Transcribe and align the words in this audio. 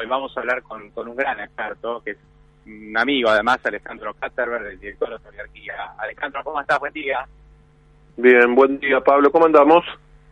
Hoy 0.00 0.06
vamos 0.06 0.34
a 0.34 0.40
hablar 0.40 0.62
con, 0.62 0.88
con 0.92 1.08
un 1.08 1.14
gran 1.14 1.38
experto, 1.40 2.00
que 2.02 2.12
es 2.12 2.18
un 2.64 2.96
amigo 2.96 3.28
además, 3.28 3.58
Alejandro 3.64 4.14
Katterberg, 4.14 4.68
el 4.68 4.80
director 4.80 5.10
de 5.10 5.16
la 5.16 5.28
Oligarquía. 5.28 5.74
Alejandro, 5.98 6.42
¿cómo 6.42 6.58
estás? 6.58 6.78
Buen 6.78 6.94
día. 6.94 7.26
Bien, 8.16 8.54
buen 8.54 8.78
día 8.78 9.02
Pablo, 9.02 9.30
¿cómo 9.30 9.44
andamos? 9.44 9.84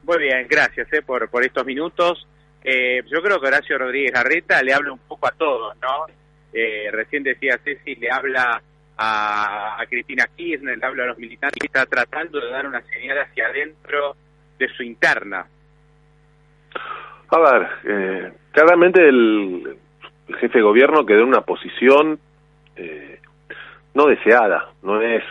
Muy 0.04 0.18
bien, 0.20 0.46
gracias 0.48 0.90
eh, 0.90 1.02
por, 1.02 1.28
por 1.28 1.44
estos 1.44 1.66
minutos. 1.66 2.26
Eh, 2.64 3.02
yo 3.12 3.20
creo 3.20 3.38
que 3.38 3.48
Horacio 3.48 3.76
Rodríguez 3.76 4.10
Garreta 4.10 4.62
le 4.62 4.72
habla 4.72 4.92
un 4.92 5.00
poco 5.00 5.28
a 5.28 5.32
todos, 5.32 5.76
¿no? 5.82 6.06
Eh, 6.50 6.88
recién 6.90 7.22
decía 7.22 7.60
Ceci, 7.62 7.94
le 7.96 8.10
habla 8.10 8.62
a, 8.96 9.82
a, 9.82 9.86
Cristina 9.86 10.30
Kirchner, 10.34 10.78
le 10.78 10.86
habla 10.86 11.04
a 11.04 11.08
los 11.08 11.18
militantes, 11.18 11.62
está 11.62 11.84
tratando 11.84 12.40
de 12.40 12.48
dar 12.48 12.66
una 12.66 12.80
señal 12.84 13.18
hacia 13.18 13.48
adentro 13.48 14.16
de 14.58 14.68
su 14.68 14.82
interna. 14.82 15.46
A 17.30 17.38
ver, 17.38 17.68
eh, 17.84 18.32
claramente 18.58 19.08
el, 19.08 19.76
jefe 20.40 20.58
de 20.58 20.64
gobierno 20.64 21.06
quedó 21.06 21.20
en 21.20 21.28
una 21.28 21.42
posición 21.42 22.18
eh, 22.76 23.20
no 23.94 24.06
deseada, 24.06 24.70
no 24.82 25.00
es, 25.00 25.22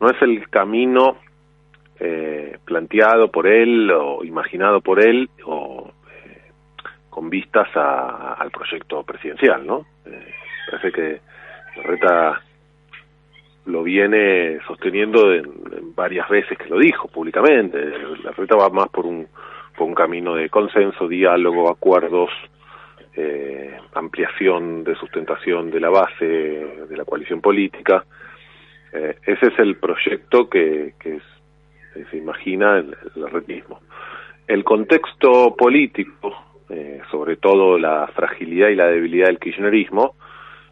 no 0.00 0.08
es 0.08 0.22
el 0.22 0.48
camino 0.48 1.18
eh, 1.98 2.58
planteado 2.64 3.28
por 3.28 3.48
él 3.48 3.90
o 3.90 4.22
imaginado 4.24 4.80
por 4.80 5.04
él 5.04 5.28
o 5.44 5.90
eh, 6.24 6.50
con 7.10 7.28
vistas 7.28 7.68
a, 7.76 8.34
al 8.34 8.52
proyecto 8.52 9.02
presidencial, 9.02 9.66
¿no? 9.66 9.84
Eh, 10.06 10.32
parece 10.70 10.92
que 10.92 11.20
Reta 11.82 12.40
lo 13.66 13.82
viene 13.82 14.60
sosteniendo 14.66 15.32
en, 15.32 15.44
en, 15.76 15.94
varias 15.94 16.28
veces 16.28 16.56
que 16.56 16.68
lo 16.68 16.78
dijo 16.78 17.08
públicamente. 17.08 17.78
La 18.22 18.30
Reta 18.30 18.56
va 18.56 18.68
más 18.68 18.88
por 18.90 19.06
un, 19.06 19.26
por 19.76 19.86
un 19.86 19.94
camino 19.94 20.34
de 20.34 20.48
consenso, 20.48 21.08
diálogo, 21.08 21.70
acuerdos, 21.70 22.30
eh, 23.14 23.76
ampliación 23.94 24.84
de 24.84 24.94
sustentación 24.96 25.70
de 25.70 25.80
la 25.80 25.90
base 25.90 26.26
de 26.26 26.96
la 26.96 27.04
coalición 27.04 27.40
política. 27.40 28.04
Eh, 28.92 29.16
ese 29.26 29.46
es 29.46 29.58
el 29.58 29.76
proyecto 29.76 30.48
que, 30.48 30.94
que 30.98 31.20
se 32.10 32.16
imagina 32.16 32.78
el, 32.78 32.96
el 33.16 33.30
retismo. 33.30 33.80
El 34.46 34.64
contexto 34.64 35.54
político, 35.56 36.34
eh, 36.68 37.00
sobre 37.10 37.36
todo 37.36 37.78
la 37.78 38.06
fragilidad 38.08 38.68
y 38.68 38.74
la 38.74 38.86
debilidad 38.86 39.26
del 39.26 39.38
kirchnerismo, 39.38 40.14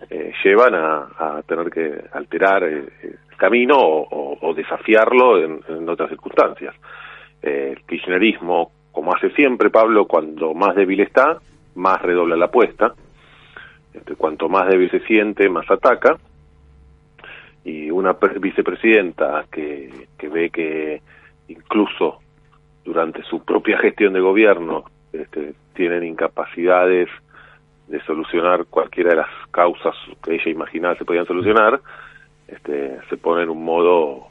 eh, 0.08 0.32
llevan 0.44 0.74
a, 0.74 1.08
a, 1.18 1.42
tener 1.42 1.70
que 1.70 2.04
alterar 2.12 2.64
el 2.64 2.90
camino 3.36 3.76
o, 3.78 4.54
desafiarlo 4.54 5.42
en, 5.42 5.60
en, 5.68 5.88
otras 5.88 6.08
circunstancias. 6.10 6.74
El 7.40 7.82
kirchnerismo, 7.82 8.72
como 8.92 9.14
hace 9.14 9.30
siempre 9.30 9.70
Pablo, 9.70 10.06
cuando 10.06 10.54
más 10.54 10.74
débil 10.74 11.00
está, 11.00 11.38
más 11.74 12.00
redobla 12.02 12.36
la 12.36 12.46
apuesta. 12.46 12.94
Este, 13.92 14.14
cuanto 14.14 14.48
más 14.48 14.68
débil 14.68 14.90
se 14.90 15.00
siente, 15.00 15.48
más 15.48 15.68
ataca 15.70 16.16
y 17.64 17.90
una 17.90 18.16
vicepresidenta 18.40 19.44
que, 19.50 20.06
que 20.16 20.28
ve 20.28 20.50
que 20.50 21.02
incluso 21.48 22.20
durante 22.84 23.22
su 23.24 23.44
propia 23.44 23.78
gestión 23.78 24.12
de 24.14 24.20
gobierno 24.20 24.84
este, 25.12 25.54
tienen 25.74 26.04
incapacidades 26.04 27.08
de 27.88 28.00
solucionar 28.02 28.66
cualquiera 28.66 29.10
de 29.10 29.16
las 29.16 29.28
causas 29.50 29.94
que 30.22 30.34
ella 30.34 30.50
imaginaba 30.50 30.96
se 30.96 31.04
podían 31.04 31.26
solucionar, 31.26 31.80
este, 32.46 32.98
se 33.08 33.16
pone 33.16 33.42
en 33.42 33.50
un 33.50 33.64
modo 33.64 34.28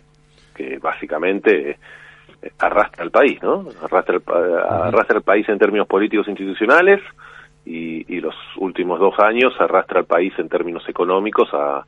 que 0.56 0.78
básicamente 0.80 1.78
arrastra 2.58 3.04
al 3.04 3.12
país, 3.12 3.42
¿no? 3.42 3.66
Arrastra 3.82 4.16
el, 4.16 4.24
arrastra 4.68 5.18
el 5.18 5.24
país 5.24 5.48
en 5.50 5.58
términos 5.58 5.88
políticos 5.88 6.28
e 6.28 6.32
institucionales 6.32 7.02
y, 7.66 8.16
y 8.16 8.20
los 8.22 8.36
últimos 8.58 9.00
dos 9.00 9.16
años 9.20 9.54
arrastra 9.60 10.00
al 10.00 10.06
país 10.06 10.34
en 10.38 10.50
términos 10.50 10.84
económicos 10.88 11.50
a 11.54 11.86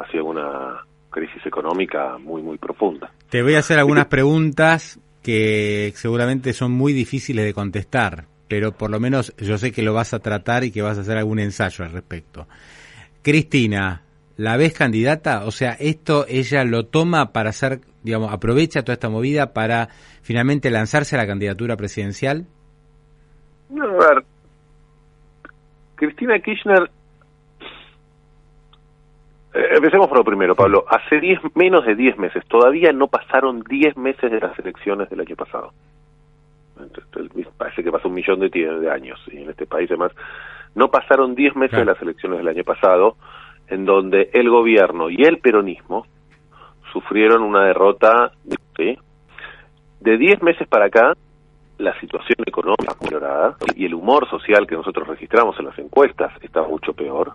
hacia 0.00 0.22
una 0.22 0.84
crisis 1.10 1.44
económica 1.44 2.16
muy, 2.18 2.42
muy 2.42 2.58
profunda. 2.58 3.10
Te 3.28 3.42
voy 3.42 3.54
a 3.54 3.58
hacer 3.60 3.78
algunas 3.78 4.06
preguntas 4.06 4.98
que 5.22 5.92
seguramente 5.94 6.52
son 6.52 6.72
muy 6.72 6.92
difíciles 6.92 7.44
de 7.44 7.52
contestar, 7.52 8.24
pero 8.48 8.72
por 8.72 8.90
lo 8.90 9.00
menos 9.00 9.34
yo 9.36 9.58
sé 9.58 9.72
que 9.72 9.82
lo 9.82 9.92
vas 9.92 10.14
a 10.14 10.20
tratar 10.20 10.64
y 10.64 10.70
que 10.70 10.82
vas 10.82 10.98
a 10.98 11.02
hacer 11.02 11.18
algún 11.18 11.40
ensayo 11.40 11.84
al 11.84 11.92
respecto. 11.92 12.46
Cristina, 13.22 14.02
¿la 14.40 14.56
ves 14.56 14.72
candidata? 14.72 15.44
O 15.44 15.50
sea, 15.50 15.76
esto 15.78 16.24
ella 16.26 16.64
lo 16.64 16.86
toma 16.86 17.30
para 17.32 17.50
hacer, 17.50 17.80
digamos, 18.02 18.32
aprovecha 18.32 18.82
toda 18.82 18.94
esta 18.94 19.10
movida 19.10 19.52
para 19.52 19.88
finalmente 20.22 20.70
lanzarse 20.70 21.14
a 21.14 21.18
la 21.18 21.26
candidatura 21.26 21.76
presidencial? 21.76 22.46
No, 23.68 23.84
a 23.84 24.14
ver, 24.14 24.24
Cristina 25.94 26.38
Kirchner 26.38 26.90
eh, 29.52 29.68
empecemos 29.76 30.08
por 30.08 30.16
lo 30.16 30.24
primero, 30.24 30.54
Pablo. 30.54 30.86
Hace 30.88 31.20
diez, 31.20 31.38
menos 31.54 31.84
de 31.84 31.94
10 31.94 32.16
meses, 32.16 32.42
todavía 32.46 32.92
no 32.92 33.08
pasaron 33.08 33.62
10 33.62 33.98
meses 33.98 34.30
de 34.30 34.40
las 34.40 34.58
elecciones 34.58 35.10
del 35.10 35.20
año 35.20 35.36
pasado. 35.36 35.72
Entonces, 36.80 37.46
parece 37.58 37.84
que 37.84 37.92
pasó 37.92 38.08
un 38.08 38.14
millón 38.14 38.40
de, 38.40 38.48
de 38.48 38.90
años 38.90 39.20
y 39.30 39.42
en 39.42 39.50
este 39.50 39.66
país 39.66 39.90
además 39.90 40.12
no 40.74 40.90
pasaron 40.90 41.34
10 41.34 41.56
meses 41.56 41.70
claro. 41.70 41.84
de 41.84 41.92
las 41.92 42.02
elecciones 42.02 42.38
del 42.38 42.48
año 42.48 42.64
pasado 42.64 43.16
en 43.70 43.84
donde 43.84 44.30
el 44.32 44.50
gobierno 44.50 45.10
y 45.10 45.22
el 45.22 45.38
peronismo 45.38 46.06
sufrieron 46.92 47.42
una 47.42 47.64
derrota 47.64 48.32
de 48.74 50.18
10 50.18 50.42
meses 50.42 50.66
para 50.68 50.86
acá 50.86 51.14
la 51.78 51.98
situación 52.00 52.38
económica 52.46 52.94
mejorada 53.00 53.56
y 53.74 53.86
el 53.86 53.94
humor 53.94 54.28
social 54.28 54.66
que 54.66 54.74
nosotros 54.74 55.06
registramos 55.08 55.58
en 55.58 55.66
las 55.66 55.78
encuestas 55.78 56.32
está 56.42 56.62
mucho 56.62 56.92
peor 56.92 57.32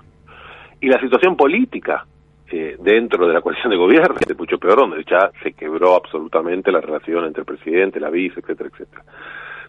y 0.82 0.88
la 0.88 1.00
situación 1.00 1.36
política 1.36 2.06
eh, 2.52 2.76
dentro 2.80 3.28
de 3.28 3.34
la 3.34 3.42
coalición 3.42 3.72
de 3.72 3.78
gobierno 3.78 4.16
es 4.20 4.38
mucho 4.38 4.60
peor, 4.60 4.78
donde 4.78 5.04
ya 5.04 5.32
se 5.42 5.54
quebró 5.54 5.96
absolutamente 5.96 6.72
la 6.72 6.80
relación 6.80 7.26
entre 7.26 7.42
el 7.42 7.46
presidente, 7.46 8.00
la 8.00 8.12
vice, 8.12 8.40
etcétera, 8.40 8.70
etcétera. 8.72 9.04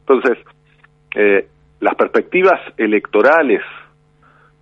Entonces, 0.01 0.39
eh, 1.15 1.49
las 1.81 1.95
perspectivas 1.95 2.61
electorales 2.77 3.63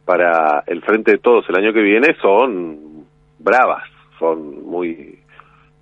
para 0.04 0.64
el 0.66 0.82
Frente 0.82 1.12
de 1.12 1.18
Todos 1.18 1.48
el 1.48 1.56
año 1.56 1.72
que 1.72 1.82
viene 1.82 2.14
son 2.20 3.06
bravas, 3.38 3.84
son 4.18 4.64
muy 4.64 5.18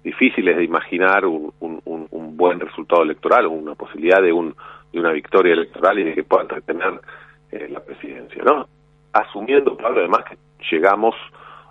difíciles 0.02 0.56
de 0.56 0.64
imaginar 0.64 1.24
un, 1.26 1.52
un, 1.60 1.80
un 2.10 2.36
buen 2.36 2.58
resultado 2.60 3.02
electoral, 3.02 3.46
una 3.46 3.74
posibilidad 3.74 4.20
de, 4.20 4.32
un, 4.32 4.54
de 4.92 5.00
una 5.00 5.12
victoria 5.12 5.52
electoral 5.52 5.98
y 5.98 6.04
de 6.04 6.14
que 6.14 6.24
puedan 6.24 6.48
retener 6.48 7.00
eh, 7.52 7.68
la 7.70 7.80
presidencia, 7.80 8.42
¿no? 8.44 8.66
Asumiendo, 9.12 9.76
Pablo, 9.76 10.00
además 10.00 10.24
que 10.24 10.36
llegamos 10.70 11.14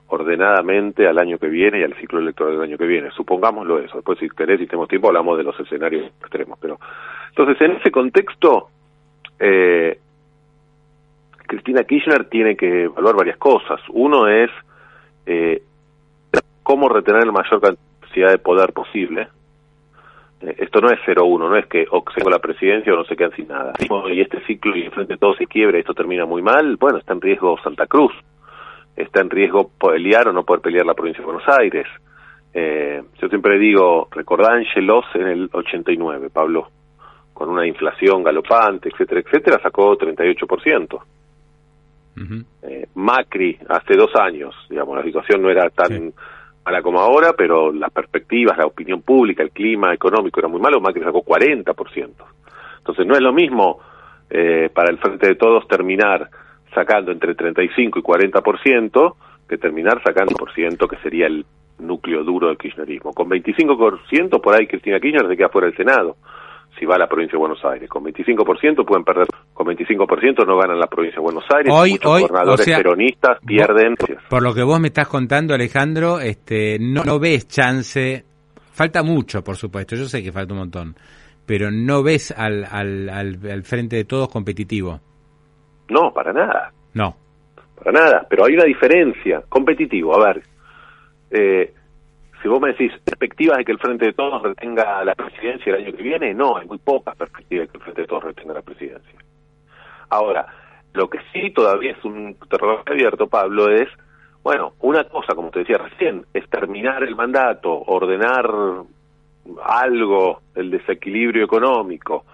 ordenadamente 0.07 1.07
al 1.07 1.17
año 1.17 1.37
que 1.37 1.47
viene 1.47 1.79
y 1.79 1.83
al 1.83 1.95
ciclo 1.95 2.19
electoral 2.19 2.53
del 2.53 2.63
año 2.63 2.77
que 2.77 2.85
viene. 2.85 3.11
Supongámoslo 3.11 3.79
eso. 3.79 3.95
Después, 3.95 4.19
si 4.19 4.29
querés 4.29 4.59
y 4.61 4.67
tenemos 4.67 4.89
tiempo, 4.89 5.07
hablamos 5.07 5.37
de 5.37 5.43
los 5.43 5.57
escenarios 5.59 6.05
extremos. 6.19 6.59
Pero 6.61 6.79
Entonces, 7.29 7.61
en 7.61 7.71
ese 7.77 7.91
contexto, 7.91 8.69
eh, 9.39 9.99
Cristina 11.51 11.83
Kirchner 11.83 12.29
tiene 12.29 12.55
que 12.55 12.83
evaluar 12.83 13.13
varias 13.13 13.37
cosas. 13.37 13.81
Uno 13.89 14.25
es 14.29 14.49
eh, 15.25 15.61
cómo 16.63 16.87
retener 16.87 17.25
la 17.25 17.33
mayor 17.33 17.59
cantidad 17.59 18.31
de 18.31 18.37
poder 18.37 18.71
posible. 18.71 19.27
Eh, 20.39 20.55
esto 20.59 20.79
no 20.79 20.89
es 20.89 20.99
0-1, 21.05 21.37
no 21.37 21.57
es 21.57 21.65
que 21.65 21.85
o 21.91 22.05
se 22.15 22.29
la 22.29 22.39
presidencia 22.39 22.93
o 22.93 22.95
no 22.95 23.03
se 23.03 23.17
quedan 23.17 23.35
sin 23.35 23.49
nada. 23.49 23.73
Y 24.09 24.21
este 24.21 24.39
ciclo 24.45 24.77
y 24.77 24.89
frente 24.91 25.15
a 25.15 25.17
todo 25.17 25.35
se 25.35 25.45
quiebra 25.45 25.75
y 25.75 25.81
esto 25.81 25.93
termina 25.93 26.25
muy 26.25 26.41
mal, 26.41 26.77
bueno, 26.77 26.99
está 26.99 27.11
en 27.11 27.21
riesgo 27.21 27.57
Santa 27.61 27.85
Cruz 27.85 28.13
está 28.95 29.21
en 29.21 29.29
riesgo 29.29 29.69
pelear 29.79 30.27
o 30.27 30.33
no 30.33 30.43
poder 30.43 30.61
pelear 30.61 30.85
la 30.85 30.93
provincia 30.93 31.21
de 31.21 31.25
Buenos 31.25 31.47
Aires. 31.47 31.87
Eh, 32.53 33.01
yo 33.19 33.27
siempre 33.29 33.57
digo, 33.57 34.07
recordá 34.11 34.53
Angelos 34.53 35.05
en 35.15 35.27
el 35.27 35.49
89, 35.51 36.29
Pablo, 36.29 36.69
con 37.33 37.49
una 37.49 37.65
inflación 37.65 38.23
galopante, 38.23 38.89
etcétera, 38.89 39.21
etcétera, 39.21 39.59
sacó 39.61 39.97
38%. 39.97 41.01
Uh 42.15 42.19
-huh. 42.19 42.45
eh, 42.63 42.87
Macri, 42.95 43.57
hace 43.69 43.95
dos 43.95 44.11
años, 44.15 44.53
digamos, 44.69 44.97
la 44.97 45.03
situación 45.03 45.41
no 45.41 45.49
era 45.49 45.69
tan 45.69 45.87
sí. 45.87 46.13
mala 46.65 46.81
como 46.81 46.99
ahora, 46.99 47.33
pero 47.37 47.71
las 47.71 47.91
perspectivas, 47.91 48.57
la 48.57 48.65
opinión 48.65 49.01
pública, 49.01 49.43
el 49.43 49.51
clima 49.51 49.93
económico 49.93 50.39
era 50.39 50.49
muy 50.49 50.59
malo, 50.59 50.81
Macri 50.81 51.03
sacó 51.03 51.23
40%. 51.23 52.09
Entonces 52.79 53.05
no 53.05 53.15
es 53.15 53.21
lo 53.21 53.31
mismo 53.31 53.79
eh, 54.29 54.69
para 54.73 54.89
el 54.89 54.97
Frente 54.97 55.27
de 55.27 55.35
Todos 55.35 55.67
terminar 55.67 56.29
sacando 56.73 57.11
entre 57.11 57.35
35 57.35 57.99
y 57.99 58.01
40%, 58.01 59.15
que 59.47 59.57
terminar 59.57 60.01
sacando 60.03 60.35
por 60.35 60.53
ciento 60.53 60.87
que 60.87 60.97
sería 60.97 61.27
el 61.27 61.45
núcleo 61.79 62.23
duro 62.23 62.47
del 62.47 62.57
kirchnerismo. 62.57 63.13
Con 63.13 63.29
25% 63.29 64.41
por 64.41 64.55
ahí 64.55 64.67
Cristina 64.67 64.99
Kirchner 64.99 65.27
se 65.27 65.35
queda 65.35 65.49
fuera 65.49 65.67
del 65.67 65.75
Senado, 65.75 66.15
si 66.81 66.87
va 66.87 66.95
a 66.95 66.97
la 66.97 67.07
provincia 67.07 67.37
de 67.37 67.39
Buenos 67.39 67.63
Aires. 67.63 67.87
Con 67.87 68.03
25% 68.03 68.83
pueden 68.83 69.03
perder, 69.03 69.27
con 69.53 69.67
25% 69.67 70.47
no 70.47 70.57
ganan 70.57 70.79
la 70.79 70.87
provincia 70.87 71.17
de 71.17 71.21
Buenos 71.21 71.43
Aires, 71.55 71.71
hoy, 71.71 71.91
muchos 71.91 72.11
hoy, 72.11 72.21
gobernadores 72.23 72.61
o 72.61 72.63
sea, 72.63 72.77
peronistas 72.77 73.37
pierden. 73.45 73.95
Vos, 73.99 74.09
por 74.27 74.41
lo 74.41 74.55
que 74.55 74.63
vos 74.63 74.79
me 74.79 74.87
estás 74.87 75.07
contando, 75.07 75.53
Alejandro, 75.53 76.19
este, 76.19 76.79
no, 76.79 77.03
no 77.03 77.19
ves 77.19 77.47
chance, 77.47 78.25
falta 78.71 79.03
mucho, 79.03 79.43
por 79.43 79.57
supuesto, 79.57 79.95
yo 79.95 80.05
sé 80.05 80.23
que 80.23 80.31
falta 80.31 80.53
un 80.55 80.59
montón, 80.61 80.95
pero 81.45 81.69
no 81.69 82.01
ves 82.01 82.33
al, 82.35 82.65
al, 82.65 83.07
al, 83.09 83.37
al 83.51 83.61
frente 83.61 83.97
de 83.97 84.05
todos 84.05 84.27
competitivo. 84.29 84.99
No, 85.87 86.11
para 86.11 86.33
nada. 86.33 86.71
No. 86.95 87.15
Para 87.75 87.91
nada, 87.91 88.25
pero 88.27 88.45
hay 88.45 88.55
una 88.55 88.63
diferencia. 88.63 89.43
Competitivo, 89.47 90.15
a 90.19 90.25
ver. 90.25 90.41
Eh, 91.29 91.73
si 92.41 92.47
vos 92.47 92.59
me 92.59 92.69
decís 92.69 92.91
perspectivas 93.03 93.57
de 93.57 93.65
que 93.65 93.71
el 93.71 93.79
Frente 93.79 94.05
de 94.05 94.13
Todos 94.13 94.41
retenga 94.41 95.03
la 95.05 95.15
presidencia 95.15 95.73
el 95.75 95.85
año 95.85 95.95
que 95.95 96.03
viene, 96.03 96.33
no, 96.33 96.57
hay 96.57 96.67
muy 96.67 96.79
pocas 96.79 97.15
perspectivas 97.15 97.67
de 97.67 97.71
que 97.71 97.77
el 97.77 97.83
Frente 97.83 98.01
de 98.01 98.07
Todos 98.07 98.23
retenga 98.23 98.53
la 98.53 98.61
presidencia. 98.61 99.19
Ahora, 100.09 100.47
lo 100.93 101.09
que 101.09 101.19
sí 101.31 101.51
todavía 101.51 101.91
es 101.91 102.03
un 102.03 102.35
terror 102.49 102.83
abierto, 102.85 103.27
Pablo, 103.27 103.69
es, 103.69 103.87
bueno, 104.43 104.73
una 104.79 105.03
cosa, 105.05 105.35
como 105.35 105.51
te 105.51 105.59
decía 105.59 105.77
recién, 105.77 106.25
es 106.33 106.49
terminar 106.49 107.03
el 107.03 107.15
mandato, 107.15 107.71
ordenar 107.71 108.49
algo, 109.63 110.41
el 110.55 110.71
desequilibrio 110.71 111.45
económico, 111.45 112.25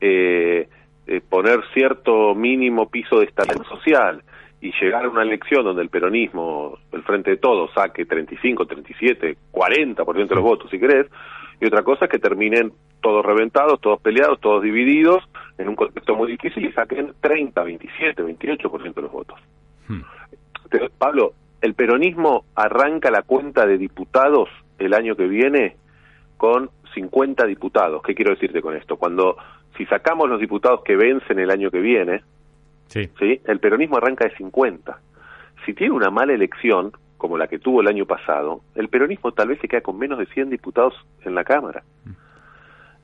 eh, 0.00 0.68
eh, 1.06 1.20
poner 1.28 1.60
cierto 1.74 2.34
mínimo 2.34 2.88
piso 2.88 3.18
de 3.18 3.26
estabilidad 3.26 3.66
social 3.66 4.22
y 4.62 4.72
llegar 4.80 5.04
a 5.04 5.08
una 5.08 5.22
elección 5.22 5.64
donde 5.64 5.82
el 5.82 5.88
peronismo, 5.88 6.78
el 6.92 7.02
Frente 7.02 7.32
de 7.32 7.36
Todos, 7.36 7.72
saque 7.74 8.06
35, 8.06 8.64
37, 8.64 9.36
40% 9.52 10.28
de 10.28 10.34
los 10.36 10.44
votos, 10.44 10.70
si 10.70 10.78
querés, 10.78 11.08
y 11.60 11.66
otra 11.66 11.82
cosa 11.82 12.04
es 12.04 12.10
que 12.10 12.20
terminen 12.20 12.72
todos 13.00 13.26
reventados, 13.26 13.80
todos 13.80 14.00
peleados, 14.00 14.40
todos 14.40 14.62
divididos, 14.62 15.22
en 15.58 15.68
un 15.68 15.74
contexto 15.74 16.14
muy 16.14 16.30
difícil 16.30 16.64
y 16.64 16.72
saquen 16.72 17.12
30, 17.20 17.60
27, 17.60 18.22
28% 18.22 18.94
de 18.94 19.02
los 19.02 19.12
votos. 19.12 19.38
Hmm. 19.88 20.02
Pablo, 20.96 21.32
el 21.60 21.74
peronismo 21.74 22.44
arranca 22.54 23.10
la 23.10 23.22
cuenta 23.22 23.66
de 23.66 23.78
diputados 23.78 24.48
el 24.78 24.94
año 24.94 25.16
que 25.16 25.26
viene 25.26 25.76
con 26.36 26.70
50 26.94 27.46
diputados. 27.46 28.00
¿Qué 28.02 28.14
quiero 28.14 28.34
decirte 28.34 28.62
con 28.62 28.76
esto? 28.76 28.96
Cuando, 28.96 29.36
si 29.76 29.86
sacamos 29.86 30.28
los 30.28 30.40
diputados 30.40 30.82
que 30.84 30.96
vencen 30.96 31.40
el 31.40 31.50
año 31.50 31.70
que 31.70 31.80
viene, 31.80 32.22
sí. 32.92 33.40
el 33.44 33.58
peronismo 33.60 33.96
arranca 33.96 34.26
de 34.26 34.36
50. 34.36 34.98
Si 35.64 35.74
tiene 35.74 35.94
una 35.94 36.10
mala 36.10 36.32
elección, 36.32 36.92
como 37.16 37.38
la 37.38 37.46
que 37.46 37.58
tuvo 37.58 37.80
el 37.80 37.88
año 37.88 38.04
pasado, 38.04 38.62
el 38.74 38.88
peronismo 38.88 39.32
tal 39.32 39.48
vez 39.48 39.60
se 39.60 39.68
queda 39.68 39.80
con 39.80 39.98
menos 39.98 40.18
de 40.18 40.26
100 40.26 40.50
diputados 40.50 40.94
en 41.24 41.34
la 41.34 41.44
Cámara. 41.44 41.82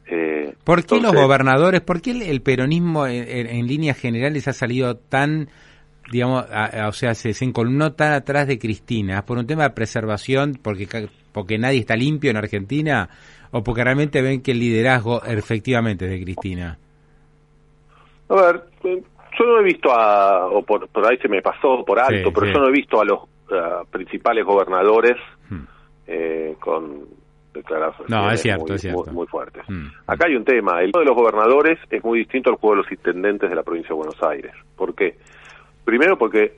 Eh, 0.07 0.55
¿Por 0.65 0.85
qué 0.85 1.01
los 1.01 1.13
gobernadores, 1.13 1.83
por 1.83 2.01
qué 2.01 2.11
el, 2.11 2.41
peronismo 2.41 3.07
en, 3.07 3.67
líneas 3.67 3.99
generales 3.99 4.49
ha 4.49 4.53
salido 4.53 4.97
tan, 4.97 5.49
digamos, 6.11 6.47
o 6.47 6.93
sea, 6.93 7.15
se, 7.15 7.35
se 7.35 7.45
encolumnó 7.45 7.93
tan 7.93 8.13
atrás 8.13 8.49
de 8.49 8.59
Cristina? 8.59 9.25
¿Por 9.25 9.39
un 9.39 9.47
tema 9.47 9.65
de 9.65 9.71
preservación, 9.71 10.59
porque, 10.61 11.09
porque 11.33 11.59
nadie 11.59 11.81
está 11.81 11.95
limpio 11.95 12.31
en 12.31 12.39
Argentina? 12.39 13.11
¿O 13.51 13.63
porque 13.63 13.85
realmente 13.85 14.21
ven 14.21 14.43
que 14.43 14.53
el 14.53 14.59
liderazgo 14.59 15.23
efectivamente 15.25 16.07
es 16.07 16.11
de 16.11 16.23
Cristina? 16.23 16.79
A 18.29 18.35
ver, 18.35 18.65
eh, 18.85 19.03
yo 19.39 19.45
no 19.45 19.61
he 19.61 19.65
visto 19.65 19.93
a, 19.93 20.47
o 20.47 20.63
por, 20.63 20.89
ahí 21.07 21.17
se 21.19 21.29
me 21.29 21.43
pasó 21.43 21.85
por 21.85 21.99
alto, 21.99 22.33
pero 22.33 22.47
yo 22.47 22.61
no 22.61 22.69
he 22.69 22.73
visto 22.73 23.01
a 23.01 23.05
los 23.05 23.21
principales 23.91 24.45
gobernadores 24.45 25.17
hmm. 25.49 25.65
eh, 26.07 26.57
con 26.61 27.07
declaraciones 27.55 28.11
muy, 29.13 29.27
fuertes. 29.27 29.63
Hmm. 29.69 29.87
Acá 30.07 30.27
hay 30.27 30.37
un 30.37 30.45
tema, 30.45 30.81
el 30.81 30.93
juego 30.93 31.01
de 31.01 31.07
los 31.07 31.17
gobernadores 31.17 31.79
es 31.91 32.05
muy 32.05 32.21
distinto 32.21 32.51
al 32.51 32.57
juego 32.57 32.77
de 32.77 32.83
los 32.83 32.93
intendentes 32.93 33.49
de 33.49 33.57
la 33.57 33.63
provincia 33.63 33.89
de 33.89 33.95
Buenos 33.95 34.23
Aires. 34.23 34.53
¿Por 34.77 34.95
qué? 34.95 35.17
Primero 35.85 36.19
porque 36.19 36.53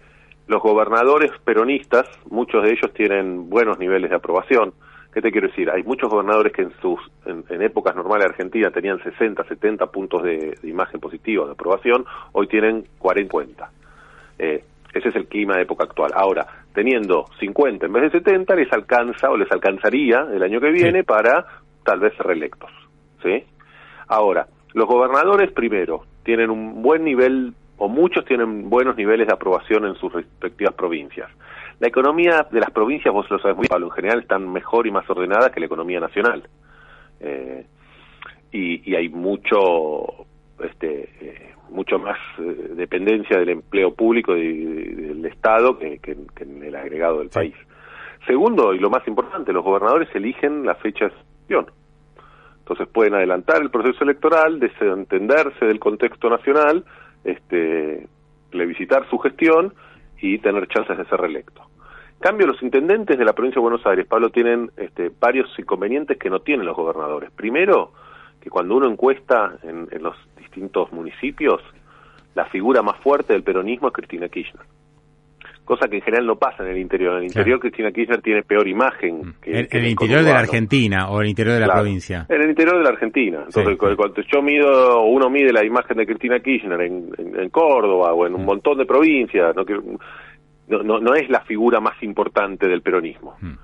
los 0.46 0.62
gobernadores 0.62 1.30
peronistas, 1.44 2.06
muchos 2.28 2.64
de 2.64 2.72
ellos 2.72 2.92
tienen 2.92 3.48
buenos 3.48 3.78
niveles 3.78 4.10
de 4.10 4.16
aprobación. 4.16 4.74
¿Qué 5.12 5.20
te 5.20 5.32
quiero 5.32 5.48
decir? 5.48 5.68
Hay 5.70 5.82
muchos 5.82 6.08
gobernadores 6.08 6.52
que 6.52 6.62
en 6.62 6.72
sus 6.80 7.00
en, 7.26 7.62
épocas 7.62 7.96
normales 7.96 8.26
de 8.26 8.30
Argentina 8.30 8.70
tenían 8.70 9.02
60, 9.02 9.42
70 9.44 9.86
puntos 9.86 10.22
de, 10.22 10.56
imagen 10.62 11.00
positiva, 11.00 11.46
de 11.46 11.52
aprobación, 11.52 12.04
hoy 12.32 12.46
tienen 12.46 12.86
40. 12.98 13.70
Eh, 14.38 14.64
ese 14.92 15.08
es 15.08 15.16
el 15.16 15.26
clima 15.26 15.56
de 15.56 15.62
época 15.62 15.84
actual. 15.84 16.12
Ahora, 16.14 16.46
teniendo 16.72 17.26
50 17.40 17.86
en 17.86 17.92
vez 17.92 18.04
de 18.04 18.18
70, 18.18 18.54
les 18.54 18.72
alcanza 18.72 19.30
o 19.30 19.36
les 19.36 19.50
alcanzaría 19.50 20.26
el 20.32 20.42
año 20.42 20.60
que 20.60 20.70
viene 20.70 21.02
para 21.02 21.44
tal 21.84 21.98
vez 21.98 22.14
ser 22.16 22.26
reelectos. 22.26 22.70
¿sí? 23.22 23.44
Ahora, 24.06 24.46
los 24.74 24.86
gobernadores 24.86 25.50
primero 25.52 26.04
tienen 26.22 26.50
un 26.50 26.82
buen 26.82 27.04
nivel 27.04 27.54
o 27.78 27.88
muchos 27.88 28.24
tienen 28.24 28.68
buenos 28.68 28.96
niveles 28.96 29.26
de 29.26 29.32
aprobación 29.32 29.86
en 29.86 29.94
sus 29.94 30.12
respectivas 30.12 30.74
provincias. 30.74 31.30
La 31.80 31.88
economía 31.88 32.46
de 32.50 32.60
las 32.60 32.70
provincias, 32.70 33.12
vos 33.12 33.28
lo 33.30 33.38
sabes 33.38 33.56
muy 33.56 33.66
bien, 33.68 33.82
en 33.82 33.90
general 33.90 34.20
están 34.20 34.52
mejor 34.52 34.86
y 34.86 34.90
más 34.90 35.08
ordenadas 35.10 35.50
que 35.50 35.60
la 35.60 35.66
economía 35.66 35.98
nacional. 35.98 36.48
Eh, 37.20 37.66
y, 38.52 38.90
y, 38.90 38.94
hay 38.94 39.08
mucho 39.08 40.26
este, 40.62 41.08
eh, 41.20 41.54
mucho 41.70 41.98
más 41.98 42.18
eh, 42.38 42.72
dependencia 42.74 43.38
del 43.38 43.50
empleo 43.50 43.94
público 43.94 44.36
y, 44.36 44.64
del 44.64 45.24
Estado 45.26 45.78
que, 45.78 46.00
en 46.40 46.62
el 46.62 46.74
agregado 46.74 47.20
del 47.20 47.28
país. 47.28 47.54
Segundo, 48.26 48.74
y 48.74 48.78
lo 48.78 48.90
más 48.90 49.06
importante, 49.08 49.52
los 49.52 49.64
gobernadores 49.64 50.08
eligen 50.14 50.66
la 50.66 50.74
fecha 50.74 51.06
de 51.06 51.12
sesión. 51.42 51.66
Entonces 52.58 52.86
pueden 52.88 53.14
adelantar 53.14 53.62
el 53.62 53.70
proceso 53.70 54.04
electoral, 54.04 54.60
desentenderse 54.60 55.64
del 55.64 55.80
contexto 55.80 56.28
nacional, 56.28 56.84
este, 57.24 58.06
plebiscitar 58.50 59.08
su 59.08 59.18
gestión 59.18 59.72
y 60.20 60.38
tener 60.38 60.68
chances 60.68 60.98
de 60.98 61.04
ser 61.06 61.20
reelecto. 61.20 61.62
En 62.20 62.28
cambio, 62.28 62.46
los 62.48 62.62
intendentes 62.62 63.16
de 63.16 63.24
la 63.24 63.32
provincia 63.32 63.60
de 63.60 63.62
Buenos 63.62 63.86
Aires, 63.86 64.06
Pablo, 64.06 64.28
tienen 64.28 64.70
este, 64.76 65.10
varios 65.18 65.48
inconvenientes 65.58 66.18
que 66.18 66.28
no 66.28 66.40
tienen 66.40 66.66
los 66.66 66.76
gobernadores. 66.76 67.30
Primero, 67.30 67.92
que 68.38 68.50
cuando 68.50 68.76
uno 68.76 68.90
encuesta 68.90 69.56
en, 69.62 69.88
los 70.02 70.14
distintos 70.36 70.92
municipios, 70.92 71.62
la 72.34 72.44
figura 72.44 72.82
más 72.82 73.00
fuerte 73.00 73.32
del 73.32 73.42
peronismo 73.42 73.88
es 73.88 73.94
Cristina 73.94 74.28
Kirchner. 74.28 74.66
Cosa 75.64 75.88
que 75.88 75.96
en 75.96 76.02
general 76.02 76.26
no 76.26 76.36
pasa 76.36 76.62
en 76.62 76.68
el 76.68 76.78
interior. 76.78 77.12
En 77.12 77.20
el 77.20 77.28
interior 77.28 77.58
Cristina 77.58 77.90
Kirchner 77.90 78.20
tiene 78.20 78.42
peor 78.42 78.68
imagen. 78.68 79.20
Mm. 79.20 79.34
Que, 79.40 79.60
¿En, 79.60 79.68
el 79.70 79.86
interior 79.86 80.22
de 80.22 80.30
la 80.30 80.40
Argentina 80.40 81.08
o 81.08 81.20
en 81.20 81.22
el 81.22 81.28
interior 81.30 81.54
de 81.54 81.66
la 81.66 81.72
provincia? 81.72 82.26
En 82.28 82.42
el 82.42 82.50
interior 82.50 82.76
de 82.76 82.82
la 82.82 82.90
Argentina. 82.90 83.44
Entonces, 83.46 83.78
cuando 83.78 84.20
yo 84.30 84.42
mido, 84.42 85.04
uno 85.04 85.30
mide 85.30 85.54
la 85.54 85.64
imagen 85.64 85.96
de 85.96 86.04
Cristina 86.04 86.38
Kirchner 86.40 86.82
en, 86.82 87.48
Córdoba 87.48 88.12
o 88.12 88.26
en 88.26 88.34
un 88.34 88.42
mm. 88.42 88.44
montón 88.44 88.76
de 88.76 88.84
provincias, 88.84 89.56
no, 89.56 89.64
no, 90.70 91.00
no, 91.00 91.14
es 91.14 91.28
la 91.28 91.40
figura 91.40 91.80
más 91.80 92.02
importante 92.02 92.68
del 92.68 92.82
peronismo. 92.82 93.36
Mm. 93.40 93.54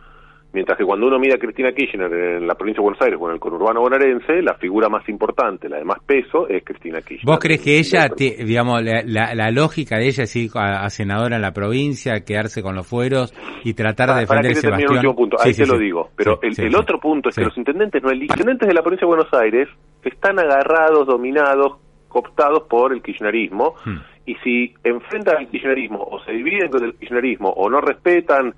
Mientras 0.52 0.78
que 0.78 0.84
cuando 0.84 1.06
uno 1.06 1.18
mira 1.18 1.34
a 1.34 1.38
Cristina 1.38 1.70
Kirchner 1.72 2.10
en 2.10 2.46
la 2.46 2.54
provincia 2.54 2.80
de 2.80 2.84
Buenos 2.84 3.02
Aires 3.02 3.18
o 3.20 3.28
en 3.28 3.34
el 3.34 3.40
conurbano 3.40 3.82
bonaerense, 3.82 4.40
la 4.40 4.54
figura 4.54 4.88
más 4.88 5.06
importante, 5.06 5.68
la 5.68 5.76
de 5.76 5.84
más 5.84 5.98
peso, 6.06 6.48
es 6.48 6.64
Cristina 6.64 7.02
Kirchner. 7.02 7.26
¿Vos 7.26 7.38
crees 7.38 7.60
que 7.60 7.78
ella, 7.78 8.08
digamos, 8.16 8.82
la, 8.82 9.50
lógica 9.50 9.98
de 9.98 10.06
ella 10.06 10.24
es 10.24 10.34
ir 10.34 10.50
a, 10.54 10.88
senadora 10.88 11.36
en 11.36 11.42
la 11.42 11.52
provincia, 11.52 12.24
quedarse 12.24 12.62
con 12.62 12.74
los 12.74 12.86
fueros 12.86 13.34
y 13.64 13.74
tratar 13.74 14.14
de 14.14 14.20
defender 14.20 14.52
ese 14.52 14.70
bastión? 14.70 14.96
El 14.96 15.14
punto. 15.14 15.36
Ahí 15.38 15.52
te 15.52 15.66
lo 15.66 15.78
digo. 15.78 16.08
Pero 16.16 16.38
el, 16.40 16.74
otro 16.74 16.98
punto 17.00 17.28
es 17.28 17.36
que 17.36 17.44
los 17.44 17.58
intendentes 17.58 18.02
no. 18.02 18.08
Los 18.08 18.22
intendentes 18.22 18.66
de 18.66 18.72
la 18.72 18.80
provincia 18.80 19.06
de 19.06 19.14
Buenos 19.14 19.34
Aires 19.34 19.68
están 20.04 20.38
agarrados, 20.38 21.06
dominados, 21.06 21.74
cooptados 22.08 22.62
por 22.62 22.94
el 22.94 23.02
kirchnerismo. 23.02 23.74
Hmm. 23.84 23.98
Y 24.26 24.34
si 24.36 24.74
enfrentan 24.82 25.36
al 25.36 25.48
kirchnerismo 25.48 26.02
o 26.02 26.20
se 26.24 26.32
dividen 26.32 26.68
con 26.68 26.84
el 26.84 26.94
kirchnerismo 26.94 27.48
o 27.48 27.70
no 27.70 27.80
respetan 27.80 28.54